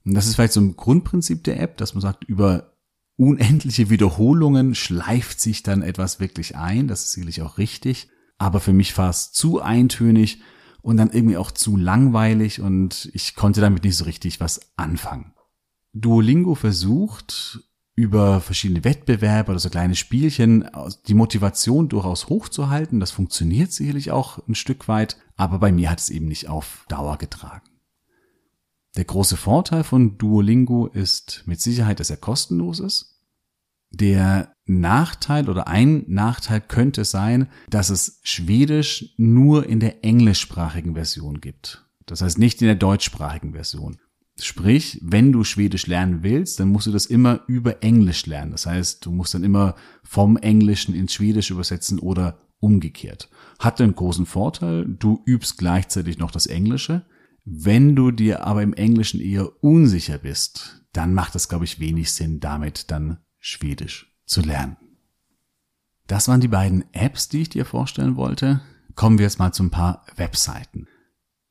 Und 0.06 0.13
das 0.13 0.27
ist 0.27 0.36
vielleicht 0.36 0.54
so 0.54 0.62
ein 0.62 0.75
Grundprinzip 0.75 1.44
der 1.44 1.60
App, 1.60 1.77
dass 1.77 1.94
man 1.94 2.01
sagt, 2.01 2.24
über 2.24 2.74
unendliche 3.16 3.89
Wiederholungen 3.89 4.75
schleift 4.75 5.39
sich 5.39 5.63
dann 5.63 5.82
etwas 5.82 6.20
wirklich 6.20 6.56
ein. 6.56 6.88
Das 6.88 7.06
ist 7.06 7.12
sicherlich 7.12 7.42
auch 7.42 7.58
richtig. 7.58 8.08
Aber 8.38 8.60
für 8.60 8.74
mich 8.74 8.96
war 8.98 9.10
es 9.10 9.32
zu 9.32 9.62
eintönig 9.62 10.42
und 10.82 10.98
dann 10.98 11.10
irgendwie 11.12 11.38
auch 11.38 11.51
zu 11.51 11.75
langweilig 11.75 12.62
und 12.62 13.10
ich 13.13 13.36
konnte 13.36 13.62
damit 13.62 13.84
nicht 13.84 13.98
so 13.98 14.06
richtig 14.06 14.39
was 14.39 14.62
anfangen. 14.77 15.34
Duolingo 16.01 16.56
versucht 16.56 17.62
über 17.96 18.42
verschiedene 18.42 18.84
Wettbewerbe 18.84 19.51
oder 19.51 19.60
so 19.60 19.70
kleine 19.70 19.96
Spielchen 19.96 20.70
die 21.08 21.16
Motivation 21.16 21.89
durchaus 21.89 22.30
hochzuhalten. 22.30 23.00
Das 23.00 23.12
funktioniert 23.12 23.72
sicherlich 23.72 24.12
auch 24.12 24.39
ein 24.48 24.56
Stück 24.56 24.88
weit, 24.88 25.18
aber 25.36 25.58
bei 25.58 25.72
mir 25.72 25.89
hat 25.89 26.00
es 26.00 26.10
eben 26.10 26.27
nicht 26.27 26.48
auf 26.48 26.86
Dauer 26.89 27.18
getragen. 27.18 27.68
Der 28.96 29.06
große 29.06 29.38
Vorteil 29.38 29.84
von 29.84 30.18
Duolingo 30.18 30.88
ist 30.88 31.44
mit 31.46 31.60
Sicherheit, 31.60 32.00
dass 32.00 32.10
er 32.10 32.18
kostenlos 32.18 32.80
ist. 32.80 33.16
Der 33.89 34.54
Nachteil 34.66 35.50
oder 35.50 35.68
ein 35.68 36.04
Nachteil 36.08 36.62
könnte 36.62 37.06
sein, 37.06 37.50
dass 37.70 37.89
es 37.89 38.20
Schwedisch 38.24 39.13
nur 39.18 39.68
in 39.68 39.80
der 39.80 40.04
englischsprachigen 40.04 40.94
Version 40.94 41.42
gibt. 41.42 41.86
Das 42.06 42.22
heißt 42.22 42.38
nicht 42.38 42.62
in 42.62 42.68
der 42.68 42.75
deutschsprachigen 42.75 43.54
Version. 43.54 44.00
Sprich, 44.39 45.00
wenn 45.01 45.32
du 45.32 45.44
Schwedisch 45.44 45.88
lernen 45.88 46.22
willst, 46.22 46.60
dann 46.60 46.70
musst 46.70 46.86
du 46.88 46.91
das 46.91 47.08
immer 47.08 47.41
über 47.48 47.82
Englisch 47.82 48.25
lernen. 48.27 48.51
Das 48.51 48.67
heißt, 48.67 49.06
du 49.06 49.12
musst 49.12 49.34
dann 49.34 49.44
immer 49.44 49.75
vom 50.03 50.38
Englischen 50.38 50.94
ins 50.94 51.13
Schwedisch 51.13 51.50
übersetzen 51.50 51.98
oder 52.00 52.39
umgekehrt. 52.60 53.29
Hat 53.60 53.82
einen 53.82 53.96
großen 53.96 54.25
Vorteil, 54.25 54.86
du 54.86 55.24
übst 55.25 55.58
gleichzeitig 55.58 56.20
noch 56.20 56.32
das 56.32 56.46
Englische. 56.46 57.06
Wenn 57.46 57.96
du 57.96 58.12
dir 58.12 58.46
aber 58.46 58.62
im 58.62 58.74
Englischen 58.74 59.20
eher 59.20 59.63
unsicher 59.63 60.20
bist, 60.20 60.86
dann 60.94 61.13
macht 61.13 61.36
es, 61.36 61.50
glaube 61.50 61.65
ich, 61.65 61.79
wenig 61.79 62.12
Sinn, 62.12 62.39
damit 62.39 62.91
dann 62.91 63.20
Schwedisch 63.39 64.15
zu 64.25 64.41
lernen. 64.41 64.77
Das 66.08 66.27
waren 66.27 66.41
die 66.41 66.48
beiden 66.48 66.86
Apps, 66.94 67.27
die 67.27 67.41
ich 67.41 67.50
dir 67.50 67.65
vorstellen 67.65 68.15
wollte. 68.15 68.62
Kommen 68.96 69.17
wir 69.17 69.25
jetzt 69.25 69.39
mal 69.39 69.51
zu 69.51 69.63
ein 69.63 69.72
paar 69.72 70.06
Webseiten. 70.15 70.88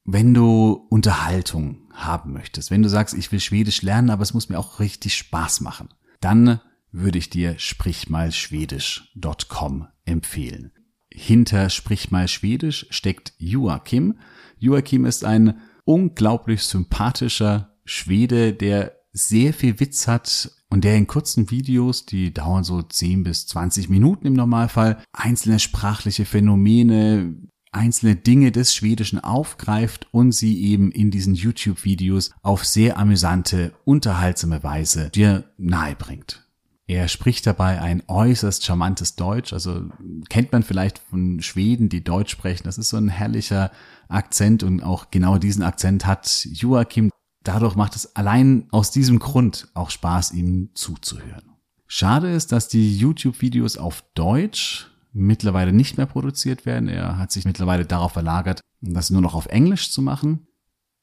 Wenn 0.05 0.35
du 0.35 0.87
Unterhaltung 0.89 1.86
haben 1.97 2.33
möchtest, 2.33 2.71
wenn 2.71 2.83
du 2.83 2.89
sagst, 2.89 3.15
ich 3.15 3.33
will 3.33 3.41
Schwedisch 3.41 3.83
lernen, 3.83 4.11
aber 4.11 4.23
es 4.23 4.35
muss 4.35 4.49
mir 4.49 4.59
auch 4.59 4.79
richtig 4.81 5.17
Spaß 5.17 5.63
machen, 5.63 5.89
dann 6.21 6.61
würde 6.93 7.19
ich 7.19 7.29
dir 7.31 7.59
sprichmalschwedisch.com 7.59 9.89
empfehlen. 10.05 10.71
Hinter 11.13 11.71
Sprichmalschwedisch 11.71 12.87
steckt 12.91 13.33
Joachim. 13.39 14.19
Joachim 14.59 15.07
ist 15.07 15.25
ein 15.25 15.61
unglaublich 15.85 16.63
sympathischer 16.63 17.75
Schwede, 17.85 18.53
der 18.53 18.93
sehr 19.13 19.55
viel 19.55 19.81
Witz 19.81 20.07
hat 20.09 20.51
und 20.69 20.85
der 20.85 20.97
in 20.97 21.07
kurzen 21.07 21.51
Videos, 21.51 22.05
die 22.05 22.35
dauern 22.35 22.65
so 22.65 22.83
10 22.83 23.23
bis 23.23 23.47
20 23.47 23.89
Minuten 23.89 24.27
im 24.27 24.35
Normalfall, 24.35 25.03
einzelne 25.13 25.59
sprachliche 25.59 26.27
Phänomene, 26.27 27.35
einzelne 27.73 28.17
Dinge 28.17 28.53
des 28.53 28.75
Schwedischen 28.75 29.23
aufgreift 29.23 30.09
und 30.13 30.33
sie 30.33 30.63
eben 30.65 30.91
in 30.91 31.11
diesen 31.11 31.35
YouTube-Videos 31.35 32.31
auf 32.43 32.65
sehr 32.65 32.99
amüsante, 32.99 33.73
unterhaltsame 33.85 34.63
Weise 34.63 35.11
dir 35.11 35.45
nahebringt. 35.59 36.47
Er 36.89 37.09
spricht 37.09 37.47
dabei 37.47 37.81
ein 37.81 38.05
äußerst 38.07 38.65
charmantes 38.65 39.17
Deutsch, 39.17 39.53
also 39.53 39.89
kennt 40.29 40.53
man 40.53 40.63
vielleicht 40.63 41.01
von 41.01 41.43
Schweden, 41.43 41.89
die 41.89 42.05
Deutsch 42.05 42.31
sprechen. 42.31 42.63
Das 42.65 42.79
ist 42.79 42.91
so 42.91 42.97
ein 42.97 43.09
herrlicher 43.09 43.73
Akzent 44.09 44.63
und 44.63 44.83
auch 44.83 45.11
genau 45.11 45.39
diesen 45.39 45.65
Akzent 45.65 46.07
hat 46.07 46.47
Joachim. 46.53 47.11
Dadurch 47.43 47.75
macht 47.75 47.97
es 47.97 48.15
allein 48.15 48.69
aus 48.71 48.93
diesem 48.93 49.19
Grund 49.19 49.69
auch 49.75 49.91
Spaß, 49.91 50.33
ihm 50.33 50.71
zuzuhören. 50.75 51.57
Schade 51.89 52.31
ist, 52.33 52.53
dass 52.53 52.69
die 52.69 52.97
YouTube-Videos 52.97 53.79
auf 53.79 54.05
Deutsch 54.15 54.91
mittlerweile 55.17 55.73
nicht 55.73 55.97
mehr 55.97 56.07
produziert 56.07 56.67
werden. 56.67 56.89
Er 56.89 57.19
hat 57.19 57.33
sich 57.33 57.45
mittlerweile 57.45 57.87
darauf 57.87 58.13
verlagert, 58.13 58.61
das 58.81 59.11
nur 59.11 59.23
noch 59.23 59.35
auf 59.35 59.47
Englisch 59.47 59.91
zu 59.91 60.03
machen. 60.03 60.47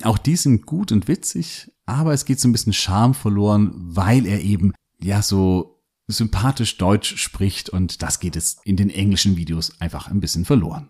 Auch 0.03 0.17
die 0.17 0.35
sind 0.35 0.65
gut 0.65 0.91
und 0.91 1.07
witzig, 1.07 1.71
aber 1.85 2.13
es 2.13 2.25
geht 2.25 2.39
so 2.39 2.47
ein 2.47 2.51
bisschen 2.51 2.73
Charme 2.73 3.13
verloren, 3.13 3.71
weil 3.73 4.25
er 4.25 4.41
eben 4.41 4.73
ja 5.01 5.21
so 5.21 5.81
sympathisch 6.07 6.77
Deutsch 6.77 7.17
spricht 7.17 7.69
und 7.69 8.01
das 8.01 8.19
geht 8.19 8.35
jetzt 8.35 8.59
in 8.65 8.77
den 8.77 8.89
englischen 8.89 9.35
Videos 9.37 9.79
einfach 9.81 10.07
ein 10.07 10.19
bisschen 10.19 10.45
verloren. 10.45 10.89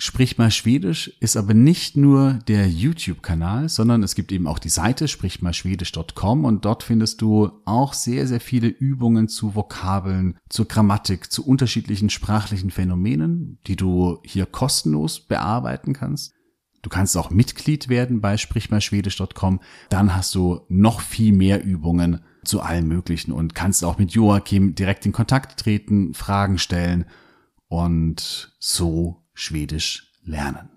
Sprich 0.00 0.38
mal 0.38 0.52
Schwedisch 0.52 1.08
ist 1.18 1.36
aber 1.36 1.54
nicht 1.54 1.96
nur 1.96 2.34
der 2.46 2.68
YouTube-Kanal, 2.68 3.68
sondern 3.68 4.04
es 4.04 4.14
gibt 4.14 4.30
eben 4.30 4.46
auch 4.46 4.60
die 4.60 4.68
Seite 4.68 5.08
sprichmalschwedisch.com 5.08 6.44
und 6.44 6.64
dort 6.64 6.84
findest 6.84 7.20
du 7.20 7.50
auch 7.64 7.94
sehr, 7.94 8.28
sehr 8.28 8.38
viele 8.38 8.68
Übungen 8.68 9.26
zu 9.26 9.56
Vokabeln, 9.56 10.38
zur 10.48 10.68
Grammatik, 10.68 11.32
zu 11.32 11.44
unterschiedlichen 11.44 12.10
sprachlichen 12.10 12.70
Phänomenen, 12.70 13.58
die 13.66 13.74
du 13.74 14.20
hier 14.24 14.46
kostenlos 14.46 15.18
bearbeiten 15.18 15.94
kannst. 15.94 16.32
Du 16.82 16.90
kannst 16.90 17.16
auch 17.16 17.30
Mitglied 17.30 17.88
werden 17.88 18.20
bei 18.20 18.36
sprichmalschwedisch.com. 18.36 19.58
Dann 19.90 20.14
hast 20.14 20.32
du 20.32 20.60
noch 20.68 21.00
viel 21.00 21.32
mehr 21.32 21.64
Übungen 21.64 22.20
zu 22.44 22.60
allen 22.60 22.86
möglichen 22.86 23.32
und 23.32 23.56
kannst 23.56 23.84
auch 23.84 23.98
mit 23.98 24.12
Joachim 24.12 24.76
direkt 24.76 25.06
in 25.06 25.12
Kontakt 25.12 25.58
treten, 25.58 26.14
Fragen 26.14 26.58
stellen 26.58 27.04
und 27.66 28.54
so 28.60 29.24
Schwedisch 29.38 30.12
lernen. 30.24 30.68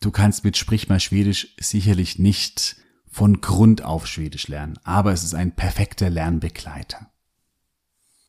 Du 0.00 0.10
kannst 0.10 0.42
mit 0.42 0.56
Sprich 0.56 0.88
mal 0.88 1.00
Schwedisch 1.00 1.54
sicherlich 1.60 2.18
nicht 2.18 2.76
von 3.06 3.42
Grund 3.42 3.82
auf 3.82 4.06
Schwedisch 4.06 4.48
lernen, 4.48 4.78
aber 4.84 5.12
es 5.12 5.22
ist 5.22 5.34
ein 5.34 5.54
perfekter 5.54 6.08
Lernbegleiter. 6.08 7.10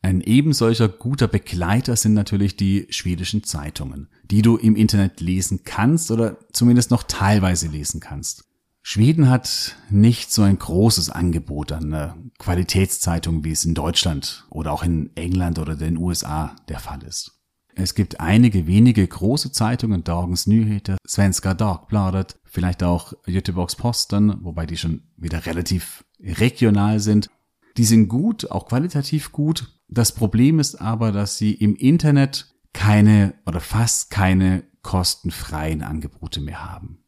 Ein 0.02 0.20
ebensolcher 0.20 0.90
guter 0.90 1.26
Begleiter 1.26 1.96
sind 1.96 2.12
natürlich 2.12 2.56
die 2.56 2.86
schwedischen 2.90 3.44
Zeitungen, 3.44 4.08
die 4.24 4.42
du 4.42 4.58
im 4.58 4.76
Internet 4.76 5.20
lesen 5.20 5.62
kannst 5.64 6.10
oder 6.10 6.36
zumindest 6.52 6.90
noch 6.90 7.04
teilweise 7.04 7.68
lesen 7.68 8.00
kannst. 8.00 8.44
Schweden 8.82 9.30
hat 9.30 9.76
nicht 9.88 10.32
so 10.32 10.42
ein 10.42 10.58
großes 10.58 11.08
Angebot 11.08 11.72
an 11.72 11.92
äh, 11.94 12.10
Qualitätszeitungen, 12.38 13.42
wie 13.42 13.52
es 13.52 13.64
in 13.64 13.74
Deutschland 13.74 14.44
oder 14.50 14.72
auch 14.72 14.82
in 14.82 15.16
England 15.16 15.58
oder 15.58 15.76
den 15.76 15.96
USA 15.96 16.56
der 16.68 16.80
Fall 16.80 17.02
ist. 17.04 17.41
Es 17.74 17.94
gibt 17.94 18.20
einige 18.20 18.66
wenige 18.66 19.06
große 19.06 19.50
Zeitungen, 19.52 20.04
Dagens 20.04 20.46
Nyheter, 20.46 20.98
Svenska 21.06 21.54
Dagbladet, 21.54 22.38
vielleicht 22.44 22.82
auch 22.82 23.14
Göteborgs 23.24 23.76
Posten, 23.76 24.44
wobei 24.44 24.66
die 24.66 24.76
schon 24.76 25.02
wieder 25.16 25.46
relativ 25.46 26.04
regional 26.20 27.00
sind. 27.00 27.30
Die 27.76 27.84
sind 27.84 28.08
gut, 28.08 28.50
auch 28.50 28.66
qualitativ 28.66 29.32
gut. 29.32 29.80
Das 29.88 30.12
Problem 30.12 30.58
ist 30.58 30.80
aber, 30.80 31.12
dass 31.12 31.38
sie 31.38 31.52
im 31.52 31.74
Internet 31.74 32.54
keine 32.74 33.34
oder 33.46 33.60
fast 33.60 34.10
keine 34.10 34.64
kostenfreien 34.82 35.82
Angebote 35.82 36.40
mehr 36.40 36.70
haben. 36.70 36.98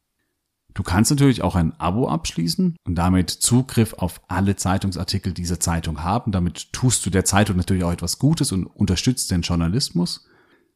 Du 0.73 0.83
kannst 0.83 1.11
natürlich 1.11 1.43
auch 1.43 1.55
ein 1.55 1.79
Abo 1.79 2.09
abschließen 2.09 2.77
und 2.85 2.95
damit 2.97 3.31
Zugriff 3.31 3.95
auf 3.95 4.21
alle 4.27 4.57
Zeitungsartikel 4.57 5.33
dieser 5.33 5.61
Zeitung 5.61 6.03
haben. 6.03 6.33
Damit 6.33 6.73
tust 6.73 7.07
du 7.07 7.11
der 7.11 7.25
Zeitung 7.25 7.57
natürlich 7.57 7.85
auch 7.85 7.93
etwas 7.93 8.19
Gutes 8.19 8.51
und 8.51 8.67
unterstützt 8.67 9.31
den 9.31 9.43
Journalismus 9.43 10.27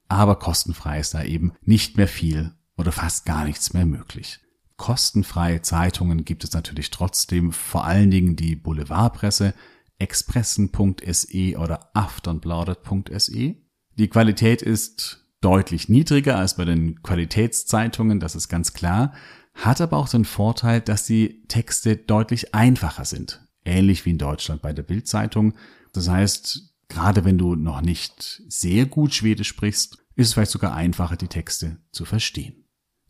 aber 0.09 0.37
kostenfrei 0.37 1.01
ist 1.01 1.15
da 1.15 1.23
eben 1.23 1.53
nicht 1.63 1.97
mehr 1.97 2.09
viel 2.09 2.53
oder 2.77 2.93
fast 2.93 3.27
gar 3.27 3.45
nichts 3.45 3.75
mehr 3.75 3.87
möglich. 3.87 4.41
Kostenfreie 4.77 5.61
Zeitungen 5.63 6.25
gibt 6.25 6.45
es 6.45 6.53
natürlich 6.53 6.91
trotzdem, 6.91 7.53
vor 7.53 7.85
allen 7.85 8.11
Dingen 8.11 8.37
die 8.37 8.55
Boulevardpresse, 8.57 9.53
expressen.se 9.99 11.59
oder 11.59 11.91
aftonbladet.se. 11.95 13.57
Die 13.99 14.09
Qualität 14.09 14.63
ist 14.63 15.27
deutlich 15.41 15.89
niedriger 15.89 16.39
als 16.39 16.57
bei 16.57 16.65
den 16.65 17.03
Qualitätszeitungen, 17.03 18.21
das 18.21 18.37
ist 18.37 18.49
ganz 18.49 18.73
klar, 18.73 19.13
hat 19.55 19.81
aber 19.81 19.97
auch 19.97 20.09
den 20.09 20.25
Vorteil, 20.25 20.81
dass 20.81 21.05
die 21.05 21.43
Texte 21.49 21.97
deutlich 21.97 22.55
einfacher 22.55 23.05
sind. 23.05 23.45
Ähnlich 23.65 24.05
wie 24.05 24.11
in 24.11 24.19
Deutschland 24.19 24.63
bei 24.63 24.73
der 24.73 24.85
Bildzeitung. 24.85 25.55
Das 25.93 26.09
heißt, 26.09 26.68
Gerade 26.89 27.25
wenn 27.25 27.39
du 27.39 27.55
noch 27.55 27.81
nicht 27.81 28.43
sehr 28.49 28.87
gut 28.87 29.15
Schwedisch 29.15 29.49
sprichst, 29.49 29.99
ist 30.15 30.29
es 30.29 30.33
vielleicht 30.33 30.51
sogar 30.51 30.75
einfacher, 30.75 31.17
die 31.17 31.29
Texte 31.29 31.79
zu 31.93 32.05
verstehen. 32.05 32.65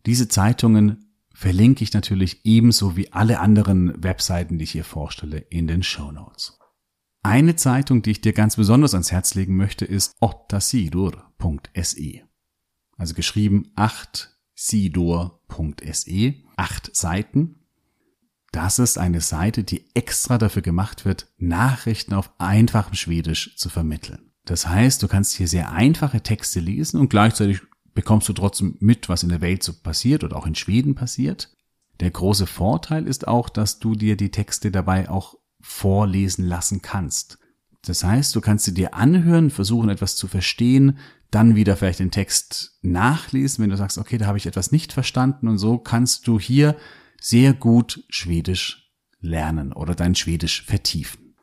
Diese 0.05 0.29
Zeitungen 0.29 1.15
verlinke 1.33 1.85
ich 1.85 1.93
natürlich 1.93 2.45
ebenso 2.45 2.97
wie 2.97 3.13
alle 3.13 3.41
anderen 3.41 4.03
Webseiten, 4.03 4.59
die 4.59 4.65
ich 4.65 4.73
hier 4.73 4.85
vorstelle, 4.85 5.39
in 5.39 5.69
den 5.69 5.83
Show 5.83 6.11
Notes. 6.11 6.59
Eine 7.23 7.57
Zeitung, 7.57 8.03
die 8.03 8.13
ich 8.13 8.21
dir 8.21 8.33
ganz 8.33 8.57
besonders 8.57 8.95
ans 8.95 9.13
Herz 9.13 9.35
legen 9.35 9.57
möchte, 9.57 9.85
ist 9.85 10.17
ottasidur.se. 10.21 12.23
Also 12.97 13.15
geschrieben 13.15 13.73
8sidur.se, 13.77 16.35
acht 16.57 16.97
Seiten. 16.97 17.58
Das 18.53 18.79
ist 18.79 18.99
eine 18.99 19.21
Seite, 19.21 19.63
die 19.63 19.85
extra 19.95 20.39
dafür 20.39 20.63
gemacht 20.63 21.05
wird, 21.05 21.29
Nachrichten 21.37 22.15
auf 22.15 22.31
einfachem 22.39 22.95
Schwedisch 22.95 23.57
zu 23.57 23.69
vermitteln. 23.69 24.31
Das 24.45 24.67
heißt, 24.67 25.03
du 25.03 25.09
kannst 25.09 25.35
hier 25.35 25.49
sehr 25.49 25.73
einfache 25.73 26.23
Texte 26.23 26.61
lesen 26.61 26.99
und 26.99 27.11
gleichzeitig 27.11 27.61
bekommst 27.95 28.29
du 28.29 28.33
trotzdem 28.33 28.77
mit, 28.81 29.09
was 29.09 29.23
in 29.23 29.29
der 29.29 29.43
Welt 29.43 29.63
so 29.63 29.73
passiert 29.75 30.25
oder 30.25 30.37
auch 30.37 30.47
in 30.47 30.55
Schweden 30.55 30.95
passiert. 30.95 31.55
Der 32.01 32.11
große 32.11 32.47
Vorteil 32.47 33.07
ist 33.07 33.29
auch, 33.29 33.49
dass 33.49 33.81
du 33.81 33.95
dir 33.95 34.17
die 34.17 34.31
Texte 34.31 34.71
dabei 34.71 35.11
auch 35.11 35.35
vorlesen 35.61 36.47
lassen 36.47 36.81
kannst. 36.81 37.39
Das 37.83 38.05
heißt, 38.05 38.35
du 38.35 38.41
kannst 38.41 38.65
sie 38.65 38.75
dir 38.75 38.95
anhören, 38.95 39.51
versuchen 39.51 39.89
etwas 39.89 40.17
zu 40.17 40.29
verstehen, 40.29 40.99
dann 41.31 41.57
wieder 41.57 41.77
vielleicht 41.77 41.99
den 41.99 42.11
Text 42.11 42.79
nachlesen, 42.83 43.63
wenn 43.63 43.71
du 43.71 43.77
sagst, 43.77 43.99
okay, 43.99 44.17
da 44.17 44.27
habe 44.27 44.39
ich 44.39 44.47
etwas 44.47 44.73
nicht 44.73 44.93
verstanden 44.93 45.49
und 45.49 45.59
so 45.59 45.79
kannst 45.79 46.27
du 46.27 46.41
hier 46.41 46.77
sehr 47.21 47.53
gut 47.53 48.05
Schwedisch 48.09 48.93
lernen 49.21 49.73
oder 49.73 49.95
dein 49.95 50.15
Schwedisch 50.15 50.65
vertiefen. 50.65 51.35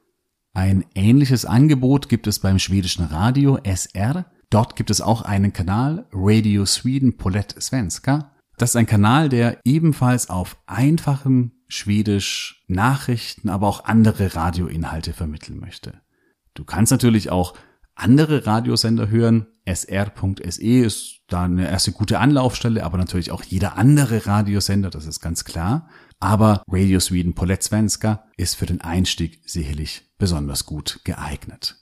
Ein 0.54 0.86
ähnliches 0.96 1.46
Angebot 1.46 2.08
gibt 2.08 2.28
es 2.28 2.40
beim 2.40 2.60
schwedischen 2.60 3.06
Radio 3.06 3.60
SR. 3.64 4.32
Dort 4.50 4.76
gibt 4.78 4.90
es 4.90 5.02
auch 5.02 5.22
einen 5.22 5.52
Kanal, 5.52 6.08
Radio 6.14 6.66
Sweden 6.66 7.18
Polet 7.18 7.62
Svenska. 7.62 8.32
Das 8.58 8.70
ist 8.70 8.76
ein 8.78 8.86
Kanal, 8.86 9.28
der 9.28 9.60
ebenfalls 9.66 10.30
auf 10.30 10.58
einfachem 10.66 11.52
Schwedisch 11.68 12.64
Nachrichten, 12.68 13.50
aber 13.50 13.68
auch 13.68 13.84
andere 13.84 14.36
Radioinhalte 14.36 15.12
vermitteln 15.12 15.60
möchte. 15.60 16.00
Du 16.54 16.64
kannst 16.64 16.92
natürlich 16.92 17.32
auch 17.32 17.54
andere 17.96 18.46
Radiosender 18.46 19.10
hören. 19.10 19.48
sr.se 19.66 20.62
ist 20.62 21.15
da 21.28 21.44
eine 21.44 21.68
erste 21.68 21.92
gute 21.92 22.20
Anlaufstelle, 22.20 22.84
aber 22.84 22.98
natürlich 22.98 23.32
auch 23.32 23.44
jeder 23.44 23.78
andere 23.78 24.26
Radiosender, 24.26 24.90
das 24.90 25.06
ist 25.06 25.20
ganz 25.20 25.44
klar. 25.44 25.90
Aber 26.20 26.64
Radio 26.68 27.00
Sweden 27.00 27.34
Poletsvenska 27.34 28.26
ist 28.38 28.56
für 28.56 28.66
den 28.66 28.82
Einstieg 28.82 29.42
sicherlich 29.46 30.04
besonders 30.18 30.66
gut 30.66 31.02
geeignet. 31.04 31.78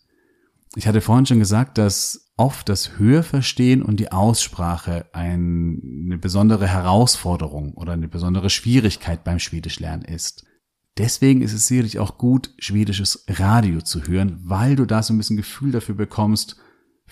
Ich 0.76 0.88
hatte 0.88 1.02
vorhin 1.02 1.26
schon 1.26 1.40
gesagt, 1.40 1.78
dass 1.78 2.32
oft 2.36 2.68
das 2.68 2.98
Hörverstehen 2.98 3.84
und 3.84 4.00
die 4.00 4.12
Aussprache 4.12 5.06
eine 5.14 6.18
besondere 6.18 6.68
Herausforderung 6.68 7.74
oder 7.74 7.94
eine 7.94 8.08
besondere 8.08 8.50
Schwierigkeit 8.50 9.24
beim 9.24 9.40
Schwedischlernen 9.40 10.06
ist. 10.06 10.46
Deswegen 10.98 11.42
ist 11.42 11.54
es 11.54 11.68
sicherlich 11.68 12.00
auch 12.00 12.18
gut, 12.18 12.54
schwedisches 12.60 13.26
Radio 13.28 13.82
zu 13.82 14.04
hören, 14.08 14.40
weil 14.44 14.76
du 14.76 14.86
da 14.86 15.02
so 15.04 15.14
ein 15.14 15.18
bisschen 15.18 15.38
Gefühl 15.38 15.72
dafür 15.72 15.96
bekommst, 15.96 16.58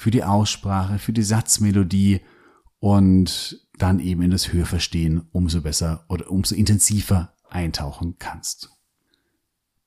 für 0.01 0.10
die 0.10 0.24
Aussprache, 0.24 0.98
für 0.98 1.13
die 1.13 1.22
Satzmelodie 1.22 2.22
und 2.79 3.67
dann 3.77 4.00
eben 4.00 4.24
in 4.24 4.31
das 4.31 4.51
Hörverstehen 4.51 5.27
umso 5.31 5.62
besser 5.62 6.05
oder 6.10 6.31
umso 6.31 6.55
intensiver 6.55 7.36
eintauchen 7.51 8.15
kannst. 8.17 8.72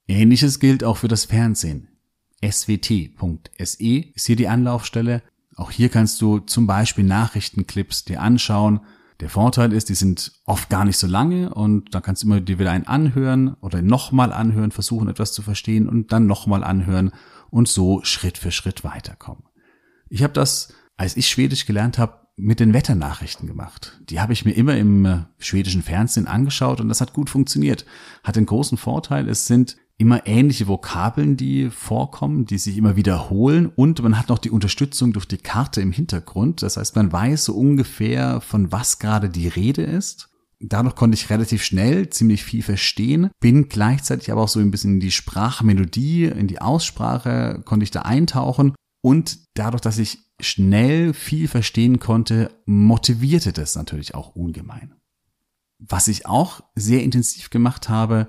Ähnliches 0.06 0.61
gilt 0.61 0.85
auch 0.85 0.99
für 0.99 1.09
das 1.09 1.25
Fernsehen. 1.25 1.88
swt.se 2.49 4.04
ist 4.14 4.26
hier 4.26 4.36
die 4.36 4.47
Anlaufstelle. 4.47 5.21
Auch 5.56 5.73
hier 5.73 5.89
kannst 5.89 6.23
du 6.23 6.39
zum 6.39 6.69
Beispiel 6.69 7.04
Nachrichtenclips 7.04 8.04
dir 8.04 8.23
anschauen, 8.23 8.82
der 9.19 9.30
Vorteil 9.30 9.73
ist, 9.73 9.89
die 9.89 9.95
sind 9.95 10.30
oft 10.45 10.71
gar 10.71 10.84
nicht 10.84 10.99
so 10.99 11.08
lange 11.08 11.52
und 11.52 11.93
da 11.93 12.00
kannst 12.00 12.23
du 12.23 12.28
immer 12.28 12.41
dir 12.41 12.60
wieder 12.60 12.71
einen 12.71 12.86
anhören 12.86 13.54
oder 13.54 13.82
nochmal 13.82 14.32
anhören, 14.32 14.71
versuchen 14.71 15.08
etwas 15.08 15.32
zu 15.32 15.43
verstehen 15.43 15.89
und 15.89 16.12
dann 16.12 16.26
nochmal 16.26 16.62
anhören 16.62 17.10
und 17.50 17.67
so 17.67 18.04
Schritt 18.04 18.39
für 18.39 18.52
Schritt 18.52 18.84
weiterkommen. 18.84 19.43
Ich 20.08 20.23
habe 20.23 20.32
das, 20.32 20.73
als 20.97 21.17
ich 21.17 21.28
Schwedisch 21.28 21.67
gelernt 21.67 21.99
habe, 21.99 22.25
mit 22.36 22.60
den 22.60 22.75
Wetternachrichten 22.75 23.47
gemacht. 23.47 24.00
Die 24.08 24.21
habe 24.21 24.32
ich 24.32 24.45
mir 24.45 24.52
immer 24.52 24.76
im 24.76 25.04
äh, 25.04 25.19
schwedischen 25.38 25.82
Fernsehen 25.82 26.26
angeschaut 26.26 26.80
und 26.80 26.88
das 26.88 27.00
hat 27.00 27.12
gut 27.12 27.30
funktioniert. 27.30 27.84
Hat 28.25 28.36
den 28.36 28.47
großen 28.47 28.76
Vorteil, 28.76 29.28
es 29.28 29.47
sind 29.47 29.76
immer 29.97 30.26
ähnliche 30.26 30.67
Vokabeln, 30.67 31.36
die 31.36 31.71
vorkommen, 31.71 32.47
die 32.47 32.58
sich 32.58 32.76
immer 32.76 32.97
wiederholen 32.97 33.67
und 33.67 34.02
man 34.02 34.19
hat 34.19 34.28
noch 34.28 34.40
die 34.40 34.50
Unterstützung 34.50 35.12
durch 35.12 35.26
die 35.26 35.38
Karte 35.38 35.80
im 35.80 35.93
Hintergrund. 35.93 36.62
Das 36.62 36.76
heißt, 36.76 36.97
man 36.97 37.12
weiß 37.12 37.45
so 37.45 37.54
ungefähr, 37.54 38.40
von 38.40 38.73
was 38.73 38.99
gerade 38.99 39.28
die 39.28 39.47
Rede 39.47 39.82
ist. 39.82 40.30
Dadurch 40.58 40.97
konnte 40.97 41.14
ich 41.14 41.30
relativ 41.30 41.62
schnell 41.62 42.08
ziemlich 42.10 42.43
viel 42.43 42.62
verstehen, 42.62 43.30
bin 43.38 43.69
gleichzeitig 43.69 44.32
aber 44.32 44.43
auch 44.43 44.49
so 44.49 44.60
ein 44.60 44.71
bisschen 44.71 44.95
in 44.95 45.00
die 45.00 45.10
Sprachmelodie, 45.10 46.25
in 46.25 46.49
die 46.49 46.60
Aussprache 46.60 47.62
konnte 47.64 47.84
ich 47.84 47.90
da 47.90 48.02
eintauchen 48.02 48.75
und 49.04 49.38
dadurch, 49.52 49.82
dass 49.82 49.99
ich 49.99 50.21
schnell 50.40 51.12
viel 51.12 51.47
verstehen 51.47 51.99
konnte, 51.99 52.50
motivierte 52.64 53.52
das 53.52 53.76
natürlich 53.76 54.14
auch 54.14 54.34
ungemein. 54.34 54.95
Was 55.78 56.08
ich 56.08 56.25
auch 56.25 56.62
sehr 56.75 57.02
intensiv 57.02 57.50
gemacht 57.50 57.90
habe, 57.90 58.28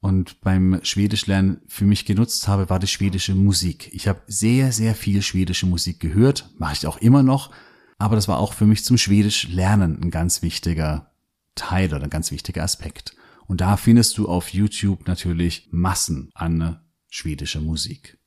und 0.00 0.40
beim 0.40 0.80
Schwedischlernen 0.82 1.62
für 1.68 1.84
mich 1.84 2.04
genutzt 2.04 2.48
habe, 2.48 2.68
war 2.68 2.80
die 2.80 2.88
schwedische 2.88 3.36
Musik. 3.36 3.88
Ich 3.92 4.08
habe 4.08 4.20
sehr, 4.26 4.72
sehr 4.72 4.96
viel 4.96 5.22
schwedische 5.22 5.64
Musik 5.64 6.00
gehört, 6.00 6.50
mache 6.58 6.74
ich 6.74 6.88
auch 6.88 6.96
immer 6.96 7.22
noch, 7.22 7.52
aber 7.98 8.16
das 8.16 8.26
war 8.26 8.38
auch 8.38 8.52
für 8.52 8.66
mich 8.66 8.84
zum 8.84 8.98
Schwedisch 8.98 9.48
lernen 9.48 10.02
ein 10.02 10.10
ganz 10.10 10.42
wichtiger 10.42 11.12
Teil 11.54 11.94
oder 11.94 12.02
ein 12.02 12.10
ganz 12.10 12.32
wichtiger 12.32 12.64
Aspekt. 12.64 13.14
Und 13.46 13.60
da 13.60 13.76
findest 13.76 14.18
du 14.18 14.28
auf 14.28 14.52
YouTube 14.52 15.06
natürlich 15.06 15.68
Massen 15.70 16.30
an 16.34 16.80
schwedischer 17.08 17.60
Musik. 17.60 18.18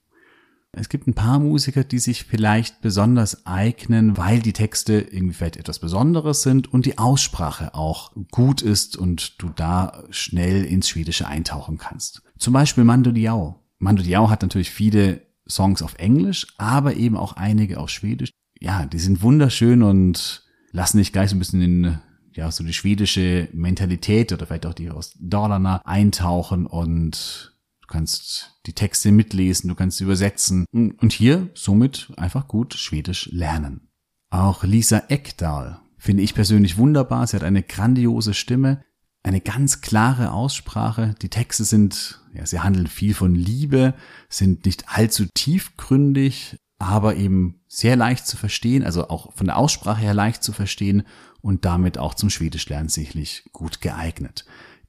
Es 0.77 0.89
gibt 0.89 1.07
ein 1.07 1.13
paar 1.13 1.39
Musiker, 1.39 1.85
die 1.85 1.99
sich 1.99 2.25
vielleicht 2.25 2.81
besonders 2.81 3.45
eignen, 3.45 4.17
weil 4.17 4.39
die 4.39 4.51
Texte 4.51 4.95
irgendwie 4.99 5.33
vielleicht 5.33 5.55
etwas 5.55 5.79
Besonderes 5.79 6.41
sind 6.41 6.71
und 6.73 6.85
die 6.85 6.97
Aussprache 6.97 7.73
auch 7.73 8.11
gut 8.31 8.61
ist 8.61 8.97
und 8.97 9.41
du 9.41 9.49
da 9.55 10.03
schnell 10.09 10.65
ins 10.65 10.89
Schwedische 10.89 11.27
eintauchen 11.27 11.77
kannst. 11.77 12.23
Zum 12.37 12.53
Beispiel 12.53 12.83
Mando 12.83 13.11
Diao. 13.11 13.63
Mando 13.79 14.03
Diao 14.03 14.29
hat 14.29 14.41
natürlich 14.41 14.69
viele 14.69 15.21
Songs 15.47 15.81
auf 15.81 15.95
Englisch, 15.97 16.47
aber 16.57 16.95
eben 16.95 17.15
auch 17.15 17.33
einige 17.33 17.79
auf 17.79 17.89
Schwedisch. 17.89 18.31
Ja, 18.59 18.85
die 18.85 18.99
sind 18.99 19.21
wunderschön 19.21 19.81
und 19.81 20.43
lassen 20.71 20.97
dich 20.97 21.13
gleich 21.13 21.29
so 21.29 21.37
ein 21.37 21.39
bisschen 21.39 21.61
in 21.61 21.99
ja, 22.33 22.51
so 22.51 22.65
die 22.65 22.73
schwedische 22.73 23.47
Mentalität 23.53 24.33
oder 24.33 24.45
vielleicht 24.45 24.65
auch 24.65 24.73
die 24.73 24.89
aus 24.89 25.15
Dalarna 25.19 25.81
eintauchen 25.85 26.65
und 26.65 27.54
Du 27.87 27.93
kannst 27.93 28.59
die 28.65 28.73
Texte 28.73 29.11
mitlesen, 29.11 29.67
du 29.67 29.75
kannst 29.75 30.01
übersetzen 30.01 30.65
und 30.71 31.13
hier 31.13 31.51
somit 31.53 32.11
einfach 32.17 32.47
gut 32.47 32.73
Schwedisch 32.73 33.29
lernen. 33.31 33.89
Auch 34.31 34.63
Lisa 34.63 35.03
Ekdahl 35.09 35.79
finde 35.99 36.23
ich 36.23 36.33
persönlich 36.33 36.77
wunderbar. 36.77 37.27
Sie 37.27 37.35
hat 37.35 37.43
eine 37.43 37.61
grandiose 37.61 38.33
Stimme, 38.33 38.83
eine 39.21 39.39
ganz 39.39 39.81
klare 39.81 40.31
Aussprache. 40.31 41.13
Die 41.21 41.29
Texte 41.29 41.63
sind, 41.63 42.23
ja, 42.33 42.43
sie 42.47 42.59
handeln 42.59 42.87
viel 42.87 43.13
von 43.13 43.35
Liebe, 43.35 43.93
sind 44.29 44.65
nicht 44.65 44.89
allzu 44.89 45.25
tiefgründig, 45.31 46.57
aber 46.79 47.15
eben 47.15 47.61
sehr 47.67 47.95
leicht 47.95 48.25
zu 48.25 48.35
verstehen, 48.35 48.83
also 48.83 49.09
auch 49.09 49.31
von 49.33 49.45
der 49.45 49.57
Aussprache 49.57 50.01
her 50.01 50.15
leicht 50.15 50.43
zu 50.43 50.53
verstehen 50.53 51.03
und 51.41 51.65
damit 51.65 51.99
auch 51.99 52.15
zum 52.15 52.31
Schwedischlernen 52.31 52.89
sicherlich 52.89 53.47
gut 53.53 53.79
geeignet. 53.79 54.43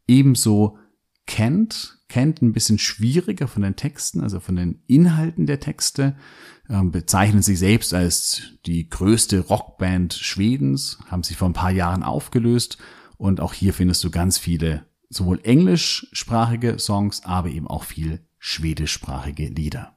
Ebenso 0.08 0.78
kennt, 1.26 1.98
kennt 2.08 2.42
ein 2.42 2.52
bisschen 2.52 2.78
schwieriger 2.78 3.48
von 3.48 3.62
den 3.62 3.76
Texten, 3.76 4.20
also 4.20 4.40
von 4.40 4.56
den 4.56 4.82
Inhalten 4.86 5.46
der 5.46 5.60
Texte, 5.60 6.16
ähm, 6.68 6.90
bezeichnen 6.90 7.42
sich 7.42 7.58
selbst 7.58 7.94
als 7.94 8.54
die 8.64 8.88
größte 8.88 9.40
Rockband 9.40 10.14
Schwedens, 10.14 10.98
haben 11.08 11.22
sich 11.22 11.36
vor 11.36 11.48
ein 11.48 11.54
paar 11.54 11.72
Jahren 11.72 12.02
aufgelöst 12.02 12.78
und 13.18 13.40
auch 13.40 13.52
hier 13.52 13.74
findest 13.74 14.02
du 14.04 14.10
ganz 14.10 14.38
viele 14.38 14.86
sowohl 15.08 15.40
englischsprachige 15.42 16.78
Songs, 16.78 17.24
aber 17.24 17.48
eben 17.48 17.68
auch 17.68 17.84
viel 17.84 18.26
schwedischsprachige 18.38 19.46
Lieder. 19.46 19.96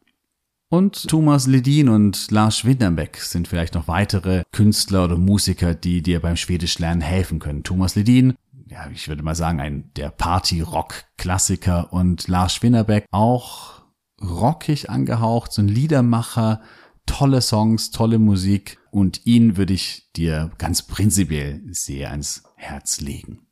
Und 0.71 1.07
Thomas 1.07 1.47
Ledin 1.47 1.89
und 1.89 2.29
Lars 2.29 2.63
Winterbeck 2.63 3.17
sind 3.17 3.47
vielleicht 3.47 3.73
noch 3.73 3.87
weitere 3.87 4.43
Künstler 4.51 5.05
oder 5.05 5.17
Musiker, 5.17 5.73
die 5.73 6.03
dir 6.03 6.19
beim 6.19 6.35
Schwedischlernen 6.35 7.01
helfen 7.01 7.39
können. 7.39 7.63
Thomas 7.63 7.95
Ledin 7.95 8.35
ja, 8.69 8.89
ich 8.91 9.07
würde 9.07 9.23
mal 9.23 9.35
sagen, 9.35 9.59
ein 9.59 9.91
der 9.95 10.09
Party-Rock-Klassiker 10.09 11.91
und 11.91 12.27
Lars 12.27 12.53
Schwinnerbeck 12.53 13.05
auch 13.11 13.83
rockig 14.21 14.89
angehaucht, 14.89 15.51
so 15.51 15.61
ein 15.61 15.67
Liedermacher, 15.67 16.61
tolle 17.05 17.41
Songs, 17.41 17.91
tolle 17.91 18.19
Musik 18.19 18.77
und 18.91 19.25
ihn 19.25 19.57
würde 19.57 19.73
ich 19.73 20.11
dir 20.15 20.51
ganz 20.57 20.83
prinzipiell 20.83 21.61
sehr 21.71 22.11
ans 22.11 22.43
Herz 22.55 23.01
legen. 23.01 23.47